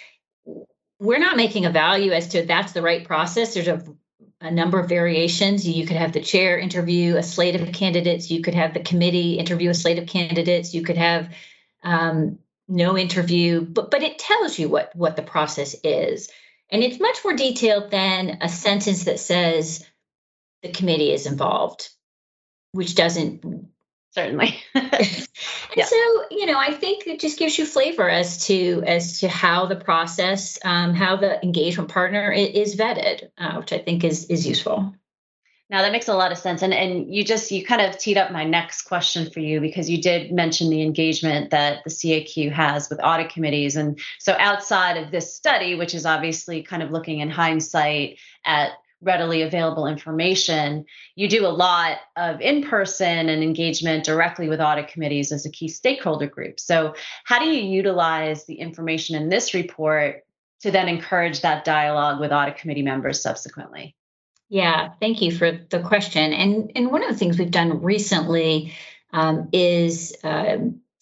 We're 0.98 1.18
not 1.18 1.36
making 1.36 1.66
a 1.66 1.70
value 1.70 2.12
as 2.12 2.28
to 2.28 2.44
that's 2.44 2.72
the 2.72 2.82
right 2.82 3.04
process. 3.04 3.54
There's 3.54 3.68
a 3.68 3.84
a 4.40 4.50
number 4.50 4.78
of 4.78 4.88
variations. 4.88 5.66
You 5.66 5.86
could 5.86 5.96
have 5.96 6.12
the 6.12 6.20
chair 6.20 6.58
interview 6.58 7.16
a 7.16 7.22
slate 7.22 7.56
of 7.56 7.72
candidates. 7.72 8.30
You 8.30 8.42
could 8.42 8.54
have 8.54 8.74
the 8.74 8.80
committee 8.80 9.34
interview 9.34 9.70
a 9.70 9.74
slate 9.74 9.98
of 9.98 10.06
candidates. 10.06 10.74
You 10.74 10.82
could 10.82 10.96
have 10.96 11.34
um, 11.82 12.38
no 12.68 12.96
interview, 12.96 13.60
but 13.62 13.90
but 13.90 14.02
it 14.02 14.18
tells 14.18 14.58
you 14.58 14.68
what 14.68 14.94
what 14.94 15.16
the 15.16 15.22
process 15.22 15.74
is, 15.82 16.30
and 16.70 16.82
it's 16.82 17.00
much 17.00 17.18
more 17.24 17.34
detailed 17.34 17.90
than 17.90 18.38
a 18.40 18.48
sentence 18.48 19.04
that 19.04 19.18
says 19.18 19.84
the 20.62 20.70
committee 20.70 21.12
is 21.12 21.26
involved, 21.26 21.88
which 22.72 22.94
doesn't 22.94 23.68
certainly. 24.10 24.58
and 24.74 24.88
yeah. 25.76 25.84
so, 25.84 25.96
you 26.30 26.46
know, 26.46 26.58
I 26.58 26.72
think 26.72 27.06
it 27.06 27.20
just 27.20 27.38
gives 27.38 27.58
you 27.58 27.66
flavor 27.66 28.08
as 28.08 28.46
to 28.46 28.82
as 28.86 29.20
to 29.20 29.28
how 29.28 29.66
the 29.66 29.76
process, 29.76 30.58
um, 30.64 30.94
how 30.94 31.16
the 31.16 31.42
engagement 31.42 31.90
partner 31.90 32.30
is, 32.30 32.72
is 32.72 32.76
vetted, 32.76 33.30
uh, 33.38 33.56
which 33.56 33.72
I 33.72 33.78
think 33.78 34.04
is 34.04 34.26
is 34.26 34.46
useful. 34.46 34.94
Now 35.70 35.82
that 35.82 35.92
makes 35.92 36.08
a 36.08 36.14
lot 36.14 36.32
of 36.32 36.38
sense, 36.38 36.62
and 36.62 36.72
and 36.72 37.14
you 37.14 37.22
just 37.22 37.50
you 37.50 37.64
kind 37.64 37.82
of 37.82 37.98
teed 37.98 38.16
up 38.16 38.32
my 38.32 38.44
next 38.44 38.82
question 38.82 39.30
for 39.30 39.40
you 39.40 39.60
because 39.60 39.90
you 39.90 40.00
did 40.00 40.32
mention 40.32 40.70
the 40.70 40.80
engagement 40.80 41.50
that 41.50 41.84
the 41.84 41.90
CAQ 41.90 42.50
has 42.52 42.88
with 42.88 43.00
audit 43.02 43.30
committees, 43.30 43.76
and 43.76 44.00
so 44.18 44.34
outside 44.38 44.96
of 44.96 45.10
this 45.10 45.34
study, 45.34 45.74
which 45.74 45.94
is 45.94 46.06
obviously 46.06 46.62
kind 46.62 46.82
of 46.82 46.90
looking 46.90 47.20
in 47.20 47.28
hindsight 47.28 48.18
at 48.46 48.72
readily 49.00 49.42
available 49.42 49.86
information. 49.86 50.84
You 51.14 51.28
do 51.28 51.46
a 51.46 51.48
lot 51.48 51.98
of 52.16 52.40
in 52.40 52.64
person 52.64 53.28
and 53.28 53.42
engagement 53.42 54.04
directly 54.04 54.48
with 54.48 54.60
audit 54.60 54.88
committees 54.88 55.30
as 55.32 55.46
a 55.46 55.50
key 55.50 55.68
stakeholder 55.68 56.26
group. 56.26 56.58
So, 56.58 56.94
how 57.24 57.38
do 57.38 57.46
you 57.46 57.62
utilize 57.62 58.44
the 58.44 58.54
information 58.54 59.16
in 59.16 59.28
this 59.28 59.54
report 59.54 60.24
to 60.62 60.70
then 60.70 60.88
encourage 60.88 61.42
that 61.42 61.64
dialogue 61.64 62.20
with 62.20 62.32
audit 62.32 62.56
committee 62.56 62.82
members 62.82 63.22
subsequently? 63.22 63.94
Yeah, 64.48 64.90
thank 65.00 65.20
you 65.20 65.30
for 65.30 65.52
the 65.52 65.80
question. 65.80 66.32
And, 66.32 66.72
and 66.74 66.90
one 66.90 67.04
of 67.04 67.10
the 67.10 67.16
things 67.16 67.38
we've 67.38 67.50
done 67.50 67.82
recently 67.82 68.74
um, 69.12 69.50
is 69.52 70.16
uh, 70.24 70.56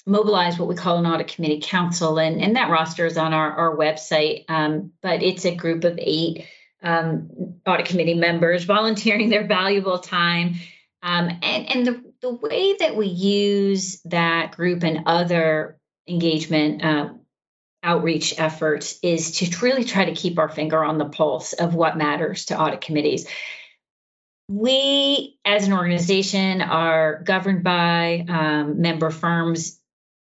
mobilize 0.04 0.58
what 0.58 0.68
we 0.68 0.74
call 0.74 0.98
an 0.98 1.06
audit 1.06 1.28
committee 1.28 1.60
council, 1.62 2.18
and, 2.18 2.40
and 2.40 2.56
that 2.56 2.70
roster 2.70 3.06
is 3.06 3.16
on 3.16 3.32
our, 3.32 3.52
our 3.52 3.76
website. 3.76 4.44
Um, 4.48 4.92
but 5.00 5.22
it's 5.22 5.44
a 5.44 5.54
group 5.54 5.84
of 5.84 5.98
eight 6.00 6.46
um, 6.82 7.58
audit 7.66 7.86
committee 7.86 8.14
members 8.14 8.64
volunteering 8.64 9.28
their 9.28 9.46
valuable 9.46 9.98
time. 9.98 10.54
Um, 11.02 11.28
and 11.42 11.70
and 11.70 11.86
the, 11.86 12.12
the 12.22 12.34
way 12.34 12.76
that 12.80 12.96
we 12.96 13.06
use 13.06 14.00
that 14.06 14.56
group 14.56 14.82
and 14.82 15.02
other 15.06 15.78
engagement 16.08 16.84
uh, 16.84 17.10
outreach 17.82 18.34
efforts 18.38 18.98
is 19.02 19.38
to 19.38 19.64
really 19.64 19.84
try 19.84 20.06
to 20.06 20.14
keep 20.14 20.38
our 20.38 20.48
finger 20.48 20.82
on 20.82 20.98
the 20.98 21.04
pulse 21.04 21.52
of 21.52 21.74
what 21.74 21.96
matters 21.96 22.46
to 22.46 22.60
audit 22.60 22.80
committees. 22.80 23.26
We, 24.48 25.38
as 25.44 25.66
an 25.66 25.72
organization, 25.72 26.62
are 26.62 27.20
governed 27.22 27.64
by 27.64 28.24
um, 28.28 28.80
member 28.80 29.10
firms 29.10 29.80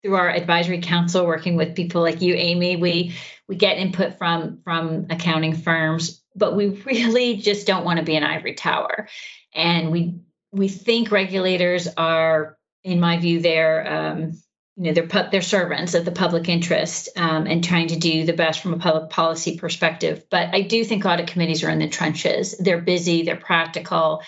through 0.03 0.15
our 0.15 0.29
advisory 0.29 0.81
council, 0.81 1.25
working 1.25 1.55
with 1.55 1.75
people 1.75 2.01
like 2.01 2.21
you, 2.21 2.33
Amy. 2.35 2.75
We 2.75 3.15
we 3.49 3.55
get 3.55 3.79
input 3.79 4.17
from 4.19 4.61
from 4.63 5.07
accounting 5.09 5.55
firms, 5.55 6.21
but 6.35 6.55
we 6.55 6.67
really 6.85 7.37
just 7.37 7.67
don't 7.67 7.83
want 7.83 7.97
to 7.99 8.05
be 8.05 8.15
an 8.15 8.23
ivory 8.23 8.53
tower. 8.53 9.09
And 9.53 9.91
we 9.91 10.19
we 10.51 10.69
think 10.69 11.11
regulators 11.11 11.87
are, 11.97 12.57
in 12.83 12.99
my 12.99 13.17
view, 13.17 13.41
they're 13.41 14.11
um, 14.11 14.39
you 14.77 14.83
know 14.83 14.93
they're 14.93 15.29
they're 15.31 15.41
servants 15.41 15.95
of 15.95 16.05
the 16.05 16.11
public 16.11 16.47
interest 16.47 17.09
um, 17.17 17.47
and 17.47 17.63
trying 17.63 17.87
to 17.87 17.99
do 17.99 18.23
the 18.23 18.33
best 18.33 18.61
from 18.61 18.75
a 18.75 18.79
public 18.79 19.09
policy 19.09 19.57
perspective. 19.57 20.25
But 20.29 20.53
I 20.53 20.61
do 20.61 20.85
think 20.85 21.03
audit 21.03 21.27
committees 21.27 21.63
are 21.63 21.69
in 21.71 21.79
the 21.79 21.89
trenches. 21.89 22.55
They're 22.57 22.81
busy. 22.81 23.23
They're 23.23 23.35
practical. 23.35 24.21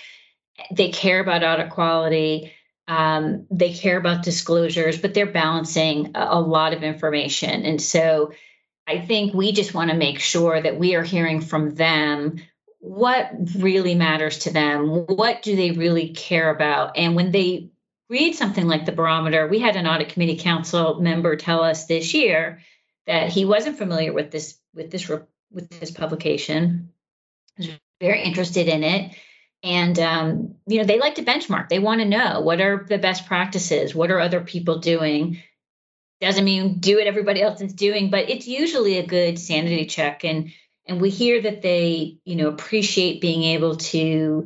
They 0.71 0.89
care 0.89 1.19
about 1.19 1.43
audit 1.43 1.69
quality. 1.69 2.53
Um, 2.87 3.45
they 3.51 3.71
care 3.71 3.97
about 3.97 4.23
disclosures, 4.23 4.97
but 4.97 5.13
they're 5.13 5.31
balancing 5.31 6.11
a, 6.15 6.27
a 6.31 6.41
lot 6.41 6.73
of 6.73 6.81
information, 6.81 7.65
and 7.65 7.79
so 7.79 8.31
I 8.91 8.99
think 8.99 9.33
we 9.33 9.53
just 9.53 9.73
want 9.73 9.89
to 9.89 9.95
make 9.95 10.19
sure 10.19 10.61
that 10.61 10.77
we 10.77 10.95
are 10.95 11.03
hearing 11.03 11.39
from 11.39 11.75
them 11.75 12.41
what 12.79 13.31
really 13.55 13.95
matters 13.95 14.39
to 14.39 14.51
them. 14.51 15.05
What 15.05 15.43
do 15.43 15.55
they 15.55 15.71
really 15.71 16.09
care 16.09 16.49
about? 16.49 16.97
And 16.97 17.15
when 17.15 17.31
they 17.31 17.69
read 18.09 18.35
something 18.35 18.67
like 18.67 18.85
the 18.85 18.91
barometer, 18.91 19.47
we 19.47 19.59
had 19.59 19.77
an 19.77 19.87
audit 19.87 20.09
committee 20.09 20.35
council 20.35 20.99
member 20.99 21.37
tell 21.37 21.63
us 21.63 21.85
this 21.85 22.13
year 22.13 22.59
that 23.07 23.29
he 23.29 23.45
wasn't 23.45 23.77
familiar 23.77 24.11
with 24.11 24.29
this 24.29 24.57
with 24.75 24.91
this 24.91 25.09
with 25.09 25.69
this 25.79 25.91
publication. 25.91 26.89
Was 27.57 27.69
very 28.01 28.21
interested 28.21 28.67
in 28.67 28.83
it, 28.83 29.15
and 29.63 29.97
um, 29.99 30.55
you 30.67 30.79
know 30.79 30.85
they 30.85 30.99
like 30.99 31.15
to 31.15 31.23
benchmark. 31.23 31.69
They 31.69 31.79
want 31.79 32.01
to 32.01 32.07
know 32.07 32.41
what 32.41 32.59
are 32.59 32.85
the 32.89 32.97
best 32.97 33.25
practices, 33.25 33.95
what 33.95 34.11
are 34.11 34.19
other 34.19 34.41
people 34.41 34.79
doing, 34.79 35.41
doesn't 36.21 36.45
mean 36.45 36.79
do 36.79 36.97
what 36.97 37.07
everybody 37.07 37.41
else 37.41 37.61
is 37.61 37.73
doing, 37.73 38.11
but 38.11 38.29
it's 38.29 38.47
usually 38.47 38.99
a 38.99 39.05
good 39.05 39.39
sanity 39.39 39.85
check. 39.87 40.23
And 40.23 40.53
and 40.85 41.01
we 41.01 41.09
hear 41.09 41.41
that 41.41 41.61
they, 41.61 42.17
you 42.25 42.35
know, 42.35 42.47
appreciate 42.47 43.21
being 43.21 43.43
able 43.43 43.77
to 43.77 44.45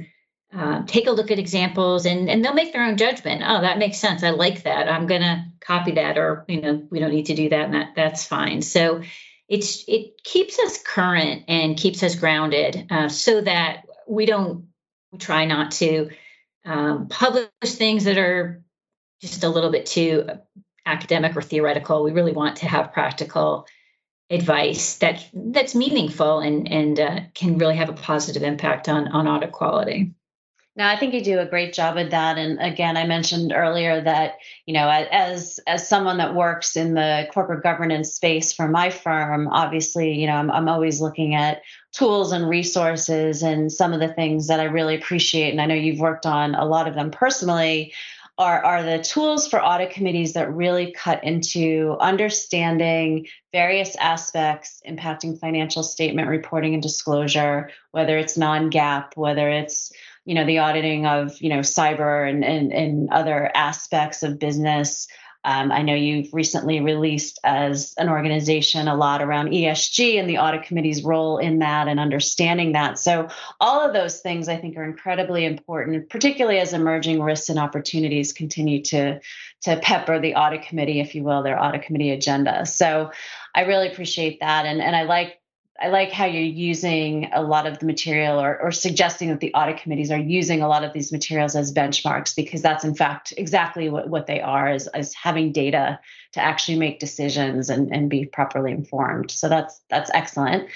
uh, 0.53 0.83
take 0.85 1.07
a 1.07 1.11
look 1.11 1.31
at 1.31 1.39
examples 1.39 2.05
and 2.05 2.29
and 2.29 2.43
they'll 2.43 2.53
make 2.53 2.71
their 2.71 2.85
own 2.85 2.97
judgment. 2.97 3.43
Oh, 3.45 3.61
that 3.61 3.77
makes 3.77 3.97
sense. 3.97 4.23
I 4.23 4.29
like 4.29 4.63
that. 4.63 4.89
I'm 4.89 5.05
gonna 5.05 5.51
copy 5.59 5.91
that, 5.91 6.17
or 6.17 6.45
you 6.47 6.61
know, 6.61 6.87
we 6.89 6.99
don't 6.99 7.11
need 7.11 7.27
to 7.27 7.35
do 7.35 7.49
that, 7.49 7.65
and 7.65 7.73
that 7.73 7.89
that's 7.95 8.25
fine. 8.25 8.61
So 8.61 9.01
it's 9.49 9.83
it 9.87 10.23
keeps 10.23 10.57
us 10.59 10.81
current 10.81 11.43
and 11.49 11.77
keeps 11.77 12.01
us 12.03 12.15
grounded, 12.15 12.87
uh, 12.89 13.09
so 13.09 13.41
that 13.41 13.85
we 14.07 14.25
don't 14.25 14.67
try 15.19 15.45
not 15.45 15.71
to 15.71 16.09
um, 16.63 17.07
publish 17.09 17.49
things 17.63 18.05
that 18.05 18.17
are 18.17 18.63
just 19.21 19.43
a 19.43 19.49
little 19.49 19.71
bit 19.71 19.85
too 19.85 20.27
academic 20.85 21.35
or 21.35 21.41
theoretical. 21.41 22.03
We 22.03 22.11
really 22.11 22.33
want 22.33 22.57
to 22.57 22.67
have 22.67 22.93
practical 22.93 23.67
advice 24.29 24.97
that 24.97 25.27
that's 25.33 25.75
meaningful 25.75 26.39
and 26.39 26.71
and 26.71 26.99
uh, 26.99 27.19
can 27.35 27.57
really 27.57 27.75
have 27.75 27.89
a 27.89 27.93
positive 27.93 28.43
impact 28.43 28.89
on 28.89 29.07
on 29.09 29.27
audit 29.27 29.51
quality. 29.51 30.13
Now, 30.77 30.89
I 30.89 30.97
think 30.97 31.13
you 31.13 31.23
do 31.23 31.39
a 31.39 31.45
great 31.45 31.73
job 31.73 31.97
at 31.97 32.11
that. 32.11 32.37
And 32.37 32.59
again, 32.59 32.97
I 32.97 33.05
mentioned 33.07 33.53
earlier 33.55 34.01
that 34.01 34.39
you 34.65 34.73
know, 34.73 34.89
as 34.89 35.59
as 35.67 35.87
someone 35.87 36.17
that 36.17 36.35
works 36.35 36.75
in 36.75 36.95
the 36.95 37.27
corporate 37.31 37.63
governance 37.63 38.13
space 38.13 38.51
for 38.51 38.67
my 38.67 38.89
firm, 38.89 39.47
obviously, 39.47 40.13
you 40.13 40.27
know, 40.27 40.35
I'm, 40.35 40.51
I'm 40.51 40.67
always 40.67 40.99
looking 40.99 41.35
at 41.35 41.61
tools 41.93 42.33
and 42.33 42.49
resources 42.49 43.41
and 43.41 43.71
some 43.71 43.93
of 43.93 44.01
the 44.01 44.13
things 44.13 44.47
that 44.47 44.59
I 44.59 44.65
really 44.65 44.95
appreciate. 44.95 45.51
And 45.51 45.61
I 45.61 45.65
know 45.65 45.75
you've 45.75 45.99
worked 45.99 46.25
on 46.25 46.55
a 46.55 46.65
lot 46.65 46.89
of 46.89 46.95
them 46.95 47.09
personally 47.09 47.93
are, 48.37 48.63
are 48.63 48.83
the 48.83 48.99
tools 48.99 49.47
for 49.47 49.63
audit 49.63 49.91
committees 49.91 50.33
that 50.33 50.53
really 50.53 50.91
cut 50.91 51.23
into 51.23 51.95
understanding 52.01 53.27
various 53.53 53.95
aspects 53.95 54.81
impacting 54.87 55.39
financial 55.39 55.83
statement 55.83 56.27
reporting 56.27 56.73
and 56.73 56.83
disclosure, 56.83 57.69
whether 57.91 58.17
it's 58.17 58.37
non-GAAP, 58.37 59.15
whether 59.15 59.49
it's 59.49 59.91
you 60.25 60.33
know 60.33 60.45
the 60.45 60.57
auditing 60.57 61.05
of 61.05 61.39
you 61.39 61.49
know 61.49 61.59
cyber 61.59 62.27
and, 62.27 62.43
and, 62.43 62.73
and 62.73 63.09
other 63.11 63.51
aspects 63.55 64.23
of 64.23 64.39
business 64.39 65.07
um, 65.45 65.71
I 65.71 65.83
know 65.83 65.93
you've 65.93 66.33
recently 66.33 66.81
released 66.81 67.39
as 67.43 67.93
an 67.99 68.09
organization 68.09 68.87
a 68.87 68.95
lot 68.95 69.21
around 69.21 69.49
ESG 69.49 70.19
and 70.19 70.27
the 70.27 70.39
audit 70.39 70.63
committee's 70.63 71.03
role 71.03 71.37
in 71.37 71.59
that 71.59 71.87
and 71.87 71.99
understanding 71.99 72.71
that. 72.71 72.97
So, 72.97 73.29
all 73.61 73.79
of 73.79 73.93
those 73.93 74.21
things 74.21 74.49
I 74.49 74.57
think 74.57 74.75
are 74.75 74.83
incredibly 74.83 75.45
important, 75.45 76.09
particularly 76.09 76.57
as 76.57 76.73
emerging 76.73 77.21
risks 77.21 77.49
and 77.49 77.59
opportunities 77.59 78.33
continue 78.33 78.81
to, 78.85 79.19
to 79.61 79.77
pepper 79.77 80.19
the 80.19 80.33
audit 80.33 80.63
committee, 80.63 80.99
if 80.99 81.13
you 81.13 81.23
will, 81.23 81.43
their 81.43 81.61
audit 81.61 81.83
committee 81.83 82.09
agenda. 82.09 82.65
So, 82.65 83.11
I 83.53 83.61
really 83.61 83.87
appreciate 83.87 84.39
that. 84.39 84.65
And, 84.65 84.81
and 84.81 84.95
I 84.95 85.03
like 85.03 85.39
I 85.81 85.89
like 85.89 86.11
how 86.11 86.25
you're 86.25 86.41
using 86.41 87.29
a 87.33 87.41
lot 87.41 87.67
of 87.67 87.79
the 87.79 87.85
material 87.85 88.39
or, 88.39 88.57
or 88.61 88.71
suggesting 88.71 89.27
that 89.29 89.41
the 89.41 89.53
audit 89.53 89.77
committees 89.77 90.09
are 90.09 90.17
using 90.17 90.61
a 90.61 90.69
lot 90.69 90.85
of 90.85 90.93
these 90.93 91.11
materials 91.11 91.53
as 91.53 91.73
benchmarks 91.73 92.33
because 92.33 92.61
that's 92.61 92.85
in 92.85 92.95
fact 92.95 93.33
exactly 93.35 93.89
what, 93.89 94.09
what 94.09 94.25
they 94.25 94.39
are 94.39 94.71
is, 94.71 94.89
is 94.95 95.13
having 95.13 95.51
data 95.51 95.99
to 96.31 96.39
actually 96.39 96.79
make 96.79 96.99
decisions 96.99 97.69
and, 97.69 97.93
and 97.93 98.09
be 98.09 98.25
properly 98.25 98.71
informed. 98.71 99.31
So 99.31 99.49
that's 99.49 99.81
that's 99.89 100.09
excellent. 100.13 100.69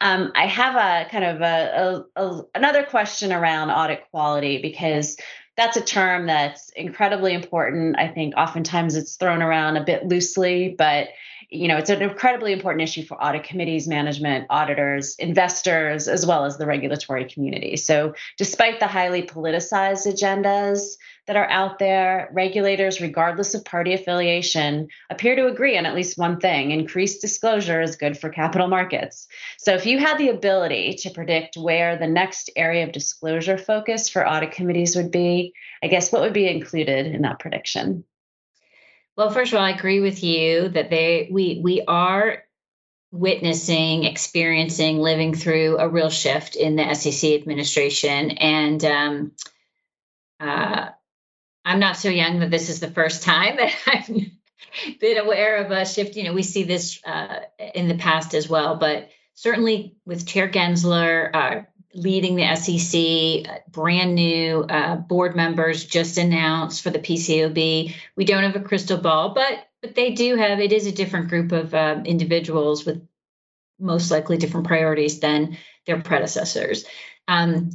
Um, 0.00 0.32
I 0.34 0.46
have 0.46 0.74
a 0.74 1.10
kind 1.10 1.24
of 1.24 1.40
a, 1.42 2.04
a, 2.16 2.22
a 2.22 2.42
another 2.54 2.82
question 2.82 3.32
around 3.32 3.70
audit 3.70 4.10
quality 4.10 4.62
because 4.62 5.18
that's 5.56 5.76
a 5.76 5.82
term 5.82 6.26
that's 6.26 6.70
incredibly 6.70 7.32
important. 7.32 7.98
I 7.98 8.08
think 8.08 8.34
oftentimes 8.36 8.94
it's 8.94 9.16
thrown 9.16 9.42
around 9.42 9.76
a 9.76 9.84
bit 9.84 10.06
loosely, 10.06 10.74
but 10.76 11.08
you 11.50 11.68
know, 11.68 11.76
it's 11.76 11.90
an 11.90 12.02
incredibly 12.02 12.52
important 12.52 12.82
issue 12.82 13.04
for 13.04 13.22
audit 13.22 13.44
committees, 13.44 13.86
management, 13.86 14.46
auditors, 14.50 15.14
investors, 15.16 16.08
as 16.08 16.26
well 16.26 16.44
as 16.44 16.58
the 16.58 16.66
regulatory 16.66 17.24
community. 17.24 17.76
So, 17.76 18.14
despite 18.36 18.80
the 18.80 18.86
highly 18.86 19.22
politicized 19.22 20.06
agendas 20.06 20.96
that 21.26 21.36
are 21.36 21.48
out 21.48 21.78
there, 21.78 22.30
regulators, 22.32 23.00
regardless 23.00 23.54
of 23.54 23.64
party 23.64 23.94
affiliation, 23.94 24.88
appear 25.10 25.36
to 25.36 25.46
agree 25.46 25.78
on 25.78 25.86
at 25.86 25.94
least 25.94 26.18
one 26.18 26.40
thing 26.40 26.72
increased 26.72 27.20
disclosure 27.20 27.80
is 27.80 27.96
good 27.96 28.18
for 28.18 28.28
capital 28.28 28.68
markets. 28.68 29.28
So, 29.58 29.74
if 29.74 29.86
you 29.86 29.98
had 29.98 30.18
the 30.18 30.30
ability 30.30 30.94
to 31.02 31.10
predict 31.10 31.56
where 31.56 31.96
the 31.96 32.08
next 32.08 32.50
area 32.56 32.84
of 32.84 32.92
disclosure 32.92 33.58
focus 33.58 34.08
for 34.08 34.26
audit 34.26 34.52
committees 34.52 34.96
would 34.96 35.12
be, 35.12 35.52
I 35.82 35.86
guess 35.86 36.10
what 36.10 36.22
would 36.22 36.32
be 36.32 36.48
included 36.48 37.06
in 37.06 37.22
that 37.22 37.38
prediction? 37.38 38.04
Well, 39.16 39.30
first 39.30 39.52
of 39.52 39.58
all, 39.58 39.64
I 39.64 39.70
agree 39.70 40.00
with 40.00 40.22
you 40.22 40.68
that 40.68 40.90
they 40.90 41.28
we 41.30 41.60
we 41.62 41.82
are 41.86 42.42
witnessing, 43.12 44.04
experiencing, 44.04 44.98
living 44.98 45.34
through 45.34 45.78
a 45.78 45.88
real 45.88 46.10
shift 46.10 46.54
in 46.54 46.76
the 46.76 46.94
SEC 46.94 47.32
administration, 47.32 48.32
and 48.32 48.84
um, 48.84 49.32
uh, 50.38 50.90
I'm 51.64 51.80
not 51.80 51.96
so 51.96 52.10
young 52.10 52.40
that 52.40 52.50
this 52.50 52.68
is 52.68 52.80
the 52.80 52.90
first 52.90 53.22
time 53.22 53.56
that 53.56 53.74
I've 53.86 55.00
been 55.00 55.18
aware 55.18 55.64
of 55.64 55.70
a 55.70 55.86
shift. 55.86 56.16
You 56.16 56.24
know, 56.24 56.34
we 56.34 56.42
see 56.42 56.64
this 56.64 57.00
uh, 57.04 57.40
in 57.74 57.88
the 57.88 57.96
past 57.96 58.34
as 58.34 58.48
well, 58.48 58.76
but 58.76 59.08
certainly 59.34 59.96
with 60.04 60.26
Chair 60.26 60.48
Gensler, 60.48 61.34
uh, 61.34 61.62
leading 61.96 62.36
the 62.36 62.54
SEC, 62.56 63.62
brand 63.72 64.14
new 64.14 64.62
uh, 64.62 64.96
board 64.96 65.34
members 65.34 65.84
just 65.84 66.18
announced 66.18 66.82
for 66.82 66.90
the 66.90 66.98
PCAOB. 66.98 67.94
We 68.14 68.24
don't 68.24 68.42
have 68.42 68.56
a 68.56 68.60
crystal 68.60 68.98
ball, 68.98 69.30
but 69.34 69.66
but 69.82 69.94
they 69.94 70.12
do 70.12 70.36
have. 70.36 70.60
It 70.60 70.72
is 70.72 70.86
a 70.86 70.92
different 70.92 71.28
group 71.28 71.52
of 71.52 71.74
uh, 71.74 72.02
individuals 72.04 72.84
with 72.84 73.06
most 73.78 74.10
likely 74.10 74.36
different 74.36 74.66
priorities 74.66 75.20
than 75.20 75.56
their 75.86 76.00
predecessors. 76.00 76.84
Um, 77.28 77.70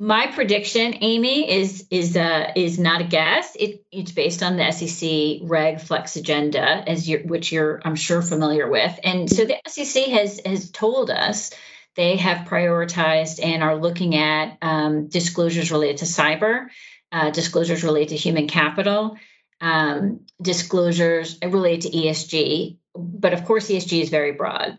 my 0.00 0.28
prediction, 0.28 0.94
Amy, 1.00 1.50
is 1.50 1.86
is 1.90 2.16
uh, 2.16 2.52
is 2.54 2.78
not 2.78 3.00
a 3.00 3.04
guess. 3.04 3.56
It, 3.56 3.84
it's 3.90 4.12
based 4.12 4.44
on 4.44 4.56
the 4.56 4.70
SEC 4.70 5.40
Reg 5.42 5.80
Flex 5.80 6.14
agenda, 6.14 6.62
as 6.62 7.08
you 7.08 7.18
which 7.24 7.50
you're 7.50 7.80
I'm 7.84 7.96
sure 7.96 8.22
familiar 8.22 8.70
with, 8.70 8.98
and 9.02 9.28
so 9.28 9.44
the 9.44 9.56
SEC 9.66 10.04
has 10.04 10.40
has 10.46 10.70
told 10.70 11.10
us 11.10 11.50
they 11.98 12.14
have 12.14 12.46
prioritized 12.46 13.44
and 13.44 13.60
are 13.60 13.74
looking 13.74 14.14
at 14.14 14.56
um, 14.62 15.08
disclosures 15.08 15.72
related 15.72 15.96
to 15.96 16.04
cyber, 16.04 16.68
uh, 17.10 17.30
disclosures 17.30 17.82
related 17.82 18.10
to 18.10 18.16
human 18.16 18.46
capital, 18.46 19.16
um, 19.60 20.20
disclosures 20.40 21.36
related 21.44 21.90
to 21.90 21.98
ESG. 21.98 22.78
But 22.94 23.32
of 23.32 23.44
course, 23.44 23.68
ESG 23.68 24.00
is 24.00 24.10
very 24.10 24.30
broad. 24.30 24.78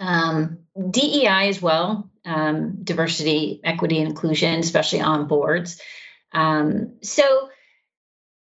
Um, 0.00 0.58
DEI 0.90 1.48
as 1.48 1.62
well, 1.62 2.10
um, 2.24 2.82
diversity, 2.82 3.60
equity, 3.62 3.98
and 3.98 4.08
inclusion, 4.08 4.58
especially 4.58 5.02
on 5.02 5.28
boards. 5.28 5.80
Um, 6.32 6.94
so, 7.02 7.50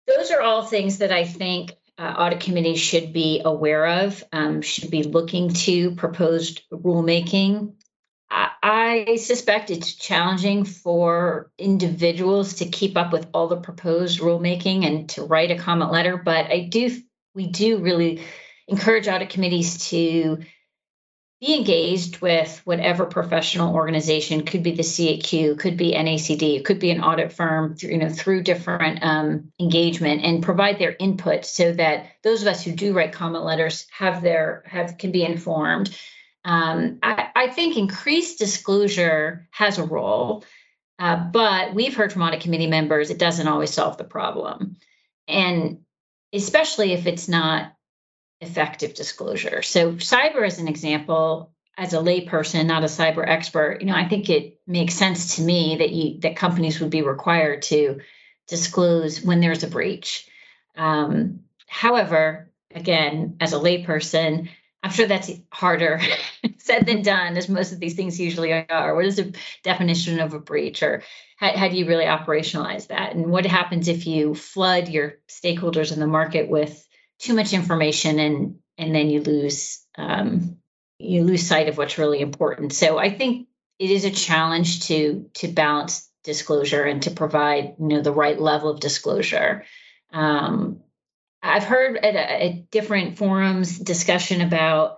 those 0.08 0.32
are 0.32 0.42
all 0.42 0.64
things 0.64 1.00
that 1.00 1.12
I 1.12 1.26
think 1.26 1.77
uh, 1.98 2.14
audit 2.18 2.42
committees 2.42 2.80
should 2.80 3.12
be 3.12 3.42
aware 3.44 4.04
of, 4.06 4.24
um, 4.32 4.62
should 4.62 4.92
be 4.92 5.04
looking 5.04 5.54
to 5.54 5.96
proposed 5.96 6.62
rulemaking. 6.72 7.74
I, 8.30 8.50
I 8.62 9.16
suspect 9.16 9.72
it's 9.72 9.96
challenging 9.96 10.64
for 10.66 11.52
individuals 11.58 12.56
to 12.56 12.66
keep 12.66 12.98
up 12.98 13.12
with 13.12 13.28
all 13.34 13.48
the 13.48 13.58
proposed 13.58 14.20
rulemaking 14.20 14.86
and 14.86 15.10
to 15.12 15.24
write 15.24 15.52
a 15.52 15.58
comment 15.58 15.92
letter, 15.92 16.18
but 16.18 16.52
I 16.52 16.68
do 16.70 17.02
we 17.34 17.48
do 17.48 17.78
really 17.78 18.24
encourage 18.68 19.08
audit 19.08 19.30
committees 19.30 19.90
to 19.90 20.40
be 21.40 21.56
engaged 21.56 22.20
with 22.20 22.62
whatever 22.66 23.06
professional 23.06 23.76
organization 23.76 24.44
could 24.44 24.64
be 24.64 24.72
the 24.72 24.82
CAQ, 24.82 25.60
could 25.60 25.78
be 25.78 25.94
NACD, 25.94 26.66
could 26.66 26.80
be 26.80 26.90
an 26.90 27.04
audit 27.04 27.32
firm, 27.32 27.76
you 27.80 27.98
know, 28.00 28.10
through 28.10 28.42
different 28.42 29.04
um, 29.04 29.52
engagement 29.60 30.24
and 30.24 30.42
provide 30.42 30.80
their 30.80 30.96
input 31.00 31.46
so 31.46 31.74
that 31.74 32.08
those 32.24 32.42
of 32.42 32.48
us 32.48 32.64
who 32.64 32.72
do 32.72 32.94
write 32.94 33.14
comment 33.14 33.44
letters 33.44 33.86
have 33.92 34.24
their 34.24 34.64
have 34.66 34.98
can 34.98 35.12
be 35.12 35.24
informed. 35.24 35.96
Um, 36.44 37.00
I, 37.04 37.30
I, 37.36 37.48
think 37.50 37.78
increased 37.78 38.40
disclosure 38.40 39.48
has 39.52 39.78
a 39.78 39.84
role, 39.84 40.46
uh, 40.98 41.18
but 41.18 41.76
we've 41.76 41.96
heard 41.96 42.14
from 42.14 42.22
audit 42.22 42.42
committee 42.42 42.68
members 42.68 43.10
it 43.10 43.20
doesn't 43.20 43.48
always 43.48 43.74
solve 43.74 43.98
the 43.98 44.06
problem, 44.06 44.78
and 45.28 45.80
especially 46.34 46.94
if 46.94 47.06
it's 47.06 47.28
not 47.28 47.74
effective 48.42 48.94
disclosure. 48.94 49.62
So, 49.62 49.94
cyber 49.94 50.46
as 50.46 50.60
an 50.60 50.68
example, 50.68 51.54
as 51.78 51.94
a 51.94 51.98
layperson, 51.98 52.66
not 52.66 52.84
a 52.84 52.88
cyber 52.88 53.28
expert, 53.28 53.80
you 53.82 53.88
know, 53.88 53.96
I 53.96 54.08
think 54.08 54.30
it 54.30 54.60
makes 54.66 54.96
sense 54.96 55.36
to 55.36 55.42
me 55.42 55.78
that 55.78 55.92
you 55.92 56.20
that 56.22 56.36
companies 56.36 56.80
would 56.80 56.90
be 56.90 57.02
required 57.02 57.64
to 57.64 58.00
disclose 58.48 59.22
when 59.22 59.42
there's 59.42 59.64
a 59.64 59.68
breach. 59.68 60.28
Um, 60.76 61.42
however, 61.68 62.52
again, 62.74 63.38
as 63.40 63.54
a 63.54 63.60
layperson, 63.60 64.50
I'm 64.84 64.92
sure 64.92 65.08
that's 65.08 65.32
harder 65.52 66.00
said 66.58 66.86
than 66.86 67.02
done, 67.02 67.36
as 67.38 67.50
most 67.50 67.72
of 67.72 67.80
these 67.80 67.96
things 67.96 68.20
usually 68.20 68.54
are. 68.54 68.96
What 68.96 69.06
is 69.06 69.18
the 69.18 69.36
definition 69.64 70.20
of 70.20 70.34
a 70.34 70.40
breach, 70.40 70.82
or 70.82 71.04
how, 71.38 71.56
how 71.58 71.68
do 71.68 71.78
you 71.78 71.88
really 71.88 72.06
operationalize 72.06 72.88
that? 72.88 73.14
And 73.14 73.28
what 73.28 73.46
happens 73.46 73.88
if 73.88 74.08
you 74.08 74.34
flood 74.34 74.88
your 74.88 75.16
stakeholders 75.28 75.92
in 75.92 76.00
the 76.00 76.08
market 76.08 76.50
with 76.50 76.87
too 77.20 77.34
much 77.34 77.54
information 77.54 78.20
and 78.20 78.60
and 78.78 78.94
then 78.94 79.10
you 79.10 79.22
lose 79.22 79.84
um, 79.98 80.58
you 81.00 81.24
lose 81.24 81.46
sight 81.46 81.70
of 81.70 81.78
what's 81.78 81.98
really 81.98 82.22
important. 82.22 82.74
So 82.74 82.98
I 82.98 83.10
think 83.10 83.48
it 83.80 83.92
is 83.92 84.06
a 84.06 84.12
challenge 84.12 84.88
to 84.88 85.30
to 85.36 85.48
balance 85.48 86.10
disclosure 86.24 86.84
and 86.84 87.02
to 87.04 87.12
provide 87.12 87.76
you 87.80 87.88
know 87.88 88.02
the 88.02 88.12
right 88.12 88.40
level 88.40 88.70
of 88.70 88.80
disclosure. 88.80 89.66
Um, 90.12 90.82
I've 91.42 91.64
heard 91.64 91.98
at, 91.98 92.16
at 92.16 92.72
different 92.72 93.18
forums 93.18 93.78
discussion 93.78 94.42
about 94.42 94.98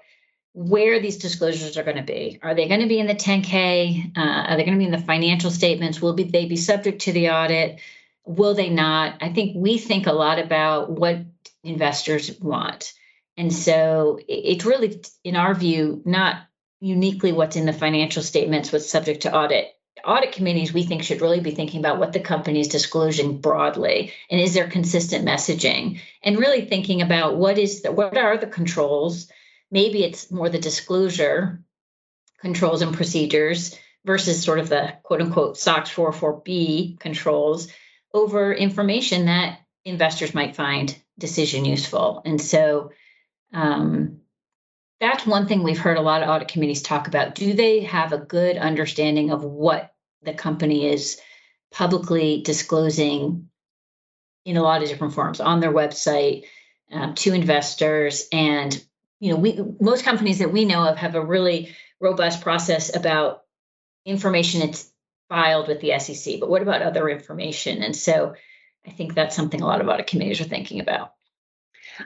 where 0.53 0.99
these 0.99 1.17
disclosures 1.17 1.77
are 1.77 1.83
going 1.83 1.97
to 1.97 2.03
be. 2.03 2.39
Are 2.41 2.55
they 2.55 2.67
going 2.67 2.81
to 2.81 2.87
be 2.87 2.99
in 2.99 3.07
the 3.07 3.15
10K? 3.15 4.17
Uh, 4.17 4.21
are 4.21 4.57
they 4.57 4.63
going 4.63 4.77
to 4.77 4.79
be 4.79 4.85
in 4.85 4.91
the 4.91 4.97
financial 4.97 5.51
statements? 5.51 6.01
Will 6.01 6.13
be, 6.13 6.23
they 6.23 6.45
be 6.45 6.55
subject 6.55 7.01
to 7.03 7.11
the 7.11 7.29
audit? 7.29 7.79
Will 8.25 8.55
they 8.55 8.69
not? 8.69 9.21
I 9.21 9.31
think 9.31 9.55
we 9.55 9.77
think 9.77 10.07
a 10.07 10.11
lot 10.11 10.39
about 10.39 10.89
what 10.89 11.19
investors 11.69 12.37
want. 12.39 12.93
And 13.37 13.53
so 13.53 14.19
it's 14.27 14.65
really, 14.65 15.01
in 15.23 15.35
our 15.35 15.53
view, 15.53 16.01
not 16.05 16.41
uniquely 16.81 17.31
what's 17.31 17.55
in 17.55 17.65
the 17.65 17.73
financial 17.73 18.23
statements, 18.23 18.71
what's 18.71 18.89
subject 18.89 19.21
to 19.21 19.33
audit. 19.33 19.67
Audit 20.05 20.31
committees, 20.31 20.73
we 20.73 20.83
think, 20.83 21.03
should 21.03 21.21
really 21.21 21.41
be 21.41 21.51
thinking 21.51 21.79
about 21.79 21.99
what 21.99 22.13
the 22.13 22.19
company 22.19 22.59
is 22.61 22.69
disclosing 22.69 23.39
broadly, 23.41 24.13
and 24.29 24.39
is 24.39 24.53
there 24.53 24.69
consistent 24.69 25.25
messaging, 25.25 25.99
and 26.23 26.37
really 26.37 26.65
thinking 26.65 27.01
about 27.01 27.35
what 27.35 27.57
is 27.57 27.81
the, 27.81 27.91
what 27.91 28.17
are 28.17 28.37
the 28.37 28.47
controls. 28.47 29.29
Maybe 29.71 30.03
it's 30.03 30.31
more 30.31 30.49
the 30.49 30.59
disclosure 30.59 31.61
controls 32.41 32.81
and 32.81 32.95
procedures 32.95 33.77
versus 34.05 34.41
sort 34.41 34.59
of 34.59 34.69
the 34.69 34.93
quote 35.03 35.21
unquote 35.21 35.57
SOX 35.57 35.93
44B 35.93 36.99
controls 36.99 37.67
over 38.13 38.53
information 38.53 39.25
that 39.25 39.59
investors 39.85 40.33
might 40.33 40.55
find 40.55 40.97
decision 41.19 41.65
useful. 41.65 42.21
And 42.25 42.41
so 42.41 42.91
um, 43.53 44.21
that's 44.99 45.25
one 45.25 45.47
thing 45.47 45.63
we've 45.63 45.79
heard 45.79 45.97
a 45.97 46.01
lot 46.01 46.23
of 46.23 46.29
audit 46.29 46.47
committees 46.47 46.81
talk 46.81 47.07
about. 47.07 47.35
Do 47.35 47.53
they 47.53 47.81
have 47.81 48.13
a 48.13 48.17
good 48.17 48.57
understanding 48.57 49.31
of 49.31 49.43
what 49.43 49.93
the 50.23 50.33
company 50.33 50.87
is 50.87 51.19
publicly 51.71 52.41
disclosing 52.41 53.49
in 54.45 54.57
a 54.57 54.63
lot 54.63 54.81
of 54.81 54.89
different 54.89 55.13
forms 55.13 55.39
on 55.39 55.59
their 55.59 55.71
website 55.71 56.45
um, 56.91 57.15
to 57.15 57.33
investors? 57.33 58.27
And 58.31 58.81
you 59.19 59.31
know, 59.31 59.37
we 59.37 59.59
most 59.79 60.05
companies 60.05 60.39
that 60.39 60.51
we 60.51 60.65
know 60.65 60.83
of 60.83 60.97
have 60.97 61.15
a 61.15 61.25
really 61.25 61.75
robust 61.99 62.41
process 62.41 62.95
about 62.95 63.43
information 64.05 64.61
it's 64.61 64.89
filed 65.27 65.67
with 65.67 65.81
the 65.81 65.97
SEC. 65.99 66.39
But 66.39 66.49
what 66.49 66.61
about 66.61 66.81
other 66.81 67.07
information? 67.09 67.83
And 67.83 67.95
so 67.95 68.35
I 68.87 68.91
think 68.91 69.13
that's 69.13 69.35
something 69.35 69.61
a 69.61 69.65
lot 69.65 69.81
of 69.81 69.87
audit 69.87 70.07
committees 70.07 70.41
are 70.41 70.45
thinking 70.45 70.79
about. 70.79 71.13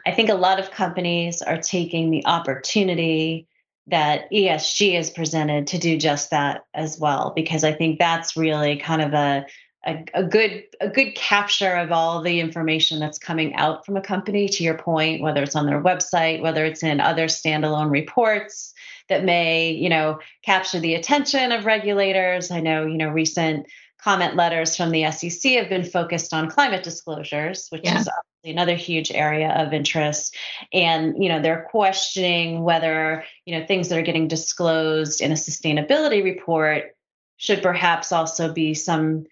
I 0.06 0.12
think 0.12 0.30
a 0.30 0.36
lot 0.36 0.60
of 0.60 0.72
companies 0.72 1.42
are 1.42 1.58
taking 1.58 2.10
the 2.10 2.26
opportunity 2.26 3.48
that 3.88 4.32
ESG 4.32 4.98
is 4.98 5.10
presented 5.10 5.68
to 5.68 5.78
do 5.78 5.98
just 5.98 6.30
that 6.32 6.66
as 6.74 6.98
well, 7.00 7.34
because 7.36 7.64
I 7.64 7.74
think 7.74 8.00
that's 8.00 8.38
really 8.38 8.78
kind 8.78 9.02
of 9.02 9.14
a, 9.14 9.46
a, 9.86 10.06
a, 10.14 10.24
good 10.24 10.64
a 10.80 10.88
good 10.88 11.16
capture 11.16 11.76
of 11.76 11.92
all 11.92 12.22
the 12.22 12.40
information 12.40 13.00
that's 13.00 13.20
coming 13.20 13.54
out 13.56 13.86
from 13.86 13.98
a 13.98 14.02
company. 14.02 14.48
To 14.48 14.64
your 14.64 14.78
point, 14.78 15.22
whether 15.22 15.44
it's 15.44 15.56
on 15.56 15.66
their 15.66 15.82
website, 15.82 16.42
whether 16.42 16.64
it's 16.66 16.84
in 16.84 17.02
other 17.02 17.26
standalone 17.26 17.92
reports 17.92 18.74
that 19.10 19.26
may 19.26 19.72
you 19.72 19.90
know 19.90 20.20
capture 20.46 20.80
the 20.80 20.96
attention 20.96 21.52
of 21.52 21.66
regulators. 21.66 22.52
I 22.52 22.62
know 22.62 22.86
you 22.86 22.98
know 22.98 23.10
recent 23.10 23.68
comment 24.04 24.36
letters 24.36 24.76
from 24.76 24.92
the 24.92 25.10
SEC 25.12 25.54
have 25.54 25.70
been 25.70 25.84
focused 25.84 26.34
on 26.34 26.50
climate 26.50 26.84
disclosures, 26.84 27.68
which 27.70 27.84
yeah. 27.86 28.00
is 28.00 28.10
another 28.44 28.76
huge 28.76 29.12
area 29.12 29.50
of 29.50 29.72
interest. 29.72 30.36
And, 30.74 31.24
you 31.24 31.30
know, 31.30 31.42
they're 31.42 31.68
questioning 31.72 32.64
whether, 32.64 33.24
you 33.46 33.58
know, 33.58 33.66
things 33.66 33.88
that 33.90 33.98
are 33.98 34.04
getting 34.04 34.28
disclosed 34.28 35.22
in 35.22 35.32
a 35.32 35.36
sustainability 35.36 36.22
report 36.24 36.96
should 37.38 37.64
perhaps 37.64 38.12
also 38.12 38.52
be 38.52 38.74
some 38.74 39.26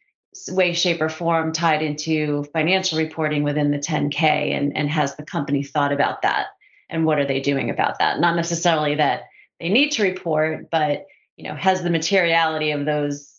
way, 0.50 0.74
shape, 0.74 1.02
or 1.02 1.10
form 1.10 1.52
tied 1.52 1.82
into 1.82 2.46
financial 2.54 2.98
reporting 2.98 3.44
within 3.44 3.72
the 3.72 3.78
10K 3.78 4.24
and, 4.56 4.76
and 4.78 4.90
has 4.90 5.16
the 5.18 5.26
company 5.26 5.64
thought 5.64 5.92
about 5.92 6.22
that? 6.22 6.48
And 6.90 7.06
what 7.06 7.20
are 7.20 7.26
they 7.26 7.42
doing 7.42 7.70
about 7.70 8.00
that? 8.00 8.22
Not 8.22 8.38
necessarily 8.38 8.96
that 8.96 9.24
they 9.60 9.68
need 9.68 9.92
to 9.92 10.04
report, 10.04 10.70
but 10.72 11.08
you 11.36 11.44
know, 11.44 11.56
has 11.56 11.82
the 11.82 11.90
materiality 11.90 12.72
of 12.72 12.86
those 12.86 13.31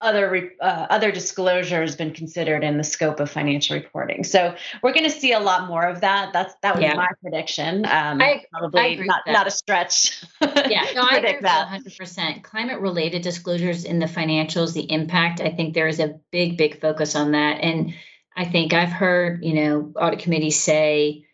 other 0.00 0.52
uh, 0.60 0.86
other 0.90 1.10
disclosures 1.10 1.96
been 1.96 2.12
considered 2.12 2.62
in 2.62 2.76
the 2.76 2.84
scope 2.84 3.18
of 3.18 3.30
financial 3.30 3.76
reporting. 3.76 4.24
So 4.24 4.54
we're 4.82 4.92
going 4.92 5.04
to 5.04 5.10
see 5.10 5.32
a 5.32 5.40
lot 5.40 5.68
more 5.68 5.82
of 5.82 6.02
that. 6.02 6.32
That's 6.32 6.54
that 6.62 6.74
was 6.74 6.82
yeah. 6.82 6.94
my 6.94 7.08
prediction. 7.22 7.86
Um, 7.86 8.20
I, 8.20 8.44
probably 8.52 8.80
I 8.80 8.94
not 9.04 9.22
not 9.26 9.46
a 9.46 9.50
stretch. 9.50 10.22
yeah, 10.42 10.86
no, 10.94 11.02
I 11.02 11.16
agree 11.16 11.40
that. 11.40 11.82
100%. 11.82 12.42
Climate 12.42 12.80
related 12.80 13.22
disclosures 13.22 13.84
in 13.84 13.98
the 13.98 14.06
financials, 14.06 14.74
the 14.74 14.90
impact. 14.90 15.40
I 15.40 15.50
think 15.50 15.74
there 15.74 15.88
is 15.88 15.98
a 15.98 16.18
big 16.30 16.58
big 16.58 16.80
focus 16.80 17.16
on 17.16 17.32
that, 17.32 17.62
and 17.62 17.94
I 18.36 18.44
think 18.44 18.74
I've 18.74 18.92
heard 18.92 19.42
you 19.44 19.54
know 19.54 19.92
audit 19.96 20.20
committees 20.20 20.60
say 20.60 21.26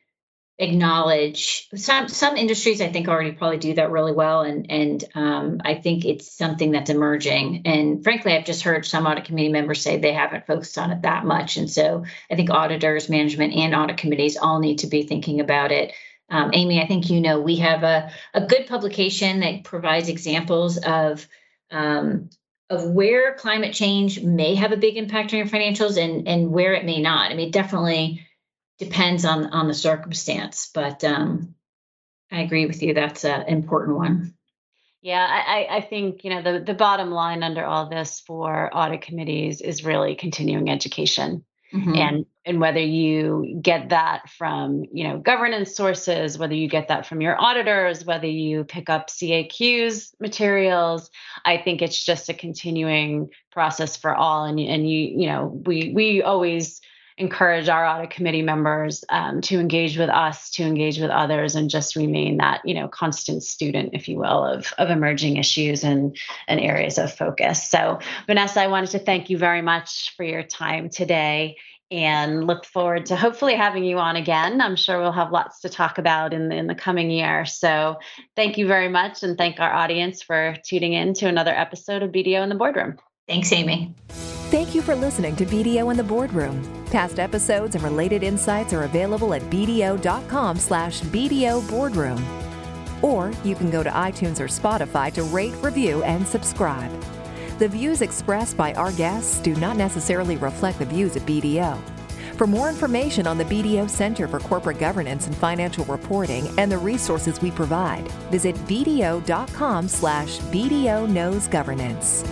acknowledge 0.58 1.68
some 1.74 2.08
some 2.08 2.36
industries 2.36 2.80
i 2.80 2.92
think 2.92 3.08
already 3.08 3.32
probably 3.32 3.58
do 3.58 3.74
that 3.74 3.90
really 3.90 4.12
well. 4.12 4.42
And 4.42 4.70
and 4.70 5.04
um, 5.14 5.60
i 5.64 5.74
think 5.74 6.04
it's 6.04 6.30
something 6.30 6.72
that's 6.72 6.90
emerging. 6.90 7.62
And 7.64 8.04
frankly 8.04 8.32
i've 8.32 8.44
just 8.44 8.62
heard 8.62 8.86
some 8.86 9.06
audit 9.06 9.24
committee 9.24 9.48
members 9.48 9.80
say 9.80 9.96
they 9.96 10.12
haven't 10.12 10.46
focused 10.46 10.78
on 10.78 10.90
it 10.90 11.02
that 11.02 11.24
much. 11.24 11.56
And 11.56 11.70
so 11.70 12.04
i 12.30 12.36
think 12.36 12.50
auditors 12.50 13.08
management 13.08 13.54
and 13.54 13.74
audit 13.74 13.96
committees 13.96 14.36
all 14.36 14.60
need 14.60 14.80
to 14.80 14.86
be 14.86 15.02
thinking 15.02 15.40
about 15.40 15.72
it. 15.72 15.92
Um, 16.28 16.50
amy 16.54 16.80
i 16.80 16.86
think 16.86 17.10
you 17.10 17.20
know 17.20 17.40
we 17.40 17.56
have 17.56 17.82
a, 17.82 18.10
a 18.32 18.46
good 18.46 18.66
publication 18.66 19.40
that 19.40 19.64
provides 19.64 20.08
examples 20.08 20.78
of 20.78 21.26
um, 21.70 22.30
of 22.70 22.90
where 22.90 23.34
climate 23.34 23.74
change 23.74 24.22
may 24.22 24.54
have 24.54 24.72
a 24.72 24.76
big 24.76 24.96
impact 24.96 25.32
on 25.32 25.38
your 25.38 25.48
financials 25.48 26.02
and 26.02 26.28
and 26.28 26.50
where 26.50 26.74
it 26.74 26.84
may 26.84 27.00
not. 27.00 27.30
I 27.30 27.34
mean 27.34 27.50
definitely 27.50 28.26
depends 28.82 29.24
on 29.24 29.46
on 29.46 29.68
the 29.68 29.74
circumstance 29.74 30.70
but 30.72 31.02
um 31.04 31.54
i 32.30 32.40
agree 32.40 32.66
with 32.66 32.82
you 32.82 32.94
that's 32.94 33.24
an 33.24 33.48
important 33.48 33.96
one. 33.96 34.34
Yeah 35.00 35.26
i 35.28 35.66
i 35.70 35.80
think 35.80 36.24
you 36.24 36.30
know 36.30 36.42
the 36.42 36.60
the 36.60 36.74
bottom 36.74 37.10
line 37.10 37.42
under 37.42 37.64
all 37.64 37.88
this 37.88 38.20
for 38.20 38.70
audit 38.72 39.02
committees 39.02 39.60
is 39.60 39.84
really 39.84 40.14
continuing 40.14 40.70
education. 40.70 41.44
Mm-hmm. 41.72 41.94
and 41.94 42.26
and 42.44 42.60
whether 42.60 42.80
you 42.80 43.58
get 43.62 43.88
that 43.88 44.28
from 44.28 44.84
you 44.92 45.08
know 45.08 45.18
governance 45.18 45.74
sources 45.74 46.36
whether 46.36 46.54
you 46.54 46.68
get 46.68 46.88
that 46.88 47.06
from 47.06 47.22
your 47.22 47.40
auditors 47.40 48.04
whether 48.04 48.26
you 48.26 48.64
pick 48.64 48.90
up 48.90 49.08
caq's 49.08 50.14
materials 50.20 51.10
i 51.46 51.56
think 51.56 51.80
it's 51.80 52.04
just 52.04 52.28
a 52.28 52.34
continuing 52.34 53.30
process 53.52 53.96
for 53.96 54.14
all. 54.14 54.44
And 54.44 54.58
and 54.58 54.88
you 54.88 54.98
you 54.98 55.26
know 55.28 55.62
we 55.64 55.92
we 55.94 56.22
always 56.22 56.80
encourage 57.18 57.68
our 57.68 57.86
audit 57.86 58.10
committee 58.10 58.42
members 58.42 59.04
um, 59.08 59.40
to 59.42 59.58
engage 59.58 59.98
with 59.98 60.08
us, 60.08 60.50
to 60.50 60.62
engage 60.62 60.98
with 60.98 61.10
others, 61.10 61.54
and 61.54 61.70
just 61.70 61.96
remain 61.96 62.38
that 62.38 62.60
you 62.64 62.74
know 62.74 62.88
constant 62.88 63.42
student, 63.42 63.90
if 63.92 64.08
you 64.08 64.18
will, 64.18 64.44
of 64.44 64.72
of 64.78 64.90
emerging 64.90 65.36
issues 65.36 65.84
and 65.84 66.16
and 66.48 66.60
areas 66.60 66.98
of 66.98 67.12
focus. 67.12 67.68
So, 67.68 67.98
Vanessa, 68.26 68.60
I 68.60 68.68
wanted 68.68 68.90
to 68.90 68.98
thank 68.98 69.30
you 69.30 69.38
very 69.38 69.62
much 69.62 70.14
for 70.16 70.24
your 70.24 70.42
time 70.42 70.88
today. 70.88 71.56
And 71.90 72.46
look 72.46 72.64
forward 72.64 73.04
to 73.06 73.16
hopefully 73.16 73.54
having 73.54 73.84
you 73.84 73.98
on 73.98 74.16
again. 74.16 74.62
I'm 74.62 74.76
sure 74.76 74.98
we'll 74.98 75.12
have 75.12 75.30
lots 75.30 75.60
to 75.60 75.68
talk 75.68 75.98
about 75.98 76.32
in 76.32 76.48
the, 76.48 76.56
in 76.56 76.66
the 76.66 76.74
coming 76.74 77.10
year. 77.10 77.44
So, 77.44 77.98
thank 78.34 78.56
you 78.56 78.66
very 78.66 78.88
much, 78.88 79.22
and 79.22 79.36
thank 79.36 79.60
our 79.60 79.70
audience 79.70 80.22
for 80.22 80.56
tuning 80.66 80.94
in 80.94 81.12
to 81.14 81.26
another 81.26 81.52
episode 81.52 82.02
of 82.02 82.10
BDO 82.10 82.42
in 82.42 82.48
the 82.48 82.54
Boardroom. 82.54 82.96
Thanks, 83.28 83.52
Amy. 83.52 83.94
You 84.82 84.86
for 84.86 84.96
listening 84.96 85.36
to 85.36 85.46
BDO 85.46 85.92
in 85.92 85.96
the 85.96 86.02
Boardroom. 86.02 86.60
Past 86.86 87.20
episodes 87.20 87.76
and 87.76 87.84
related 87.84 88.24
insights 88.24 88.72
are 88.72 88.82
available 88.82 89.32
at 89.32 89.42
bdo.com 89.42 90.56
slash 90.58 91.00
BDO 91.02 91.68
Boardroom. 91.68 92.20
Or 93.00 93.30
you 93.44 93.54
can 93.54 93.70
go 93.70 93.84
to 93.84 93.90
iTunes 93.90 94.40
or 94.40 94.48
Spotify 94.48 95.12
to 95.12 95.22
rate, 95.22 95.54
review, 95.62 96.02
and 96.02 96.26
subscribe. 96.26 96.90
The 97.58 97.68
views 97.68 98.02
expressed 98.02 98.56
by 98.56 98.74
our 98.74 98.90
guests 98.92 99.38
do 99.38 99.54
not 99.56 99.76
necessarily 99.76 100.36
reflect 100.36 100.80
the 100.80 100.86
views 100.86 101.14
of 101.14 101.22
BDO. 101.22 101.78
For 102.36 102.48
more 102.48 102.68
information 102.68 103.28
on 103.28 103.38
the 103.38 103.44
BDO 103.44 103.88
Center 103.88 104.26
for 104.26 104.40
Corporate 104.40 104.80
Governance 104.80 105.28
and 105.28 105.36
Financial 105.36 105.84
Reporting 105.84 106.48
and 106.58 106.72
the 106.72 106.78
resources 106.78 107.40
we 107.40 107.52
provide, 107.52 108.10
visit 108.32 108.56
bdo.com 108.66 109.86
slash 109.86 110.38
BDO 110.38 111.08
Knows 111.08 111.46
Governance. 111.46 112.24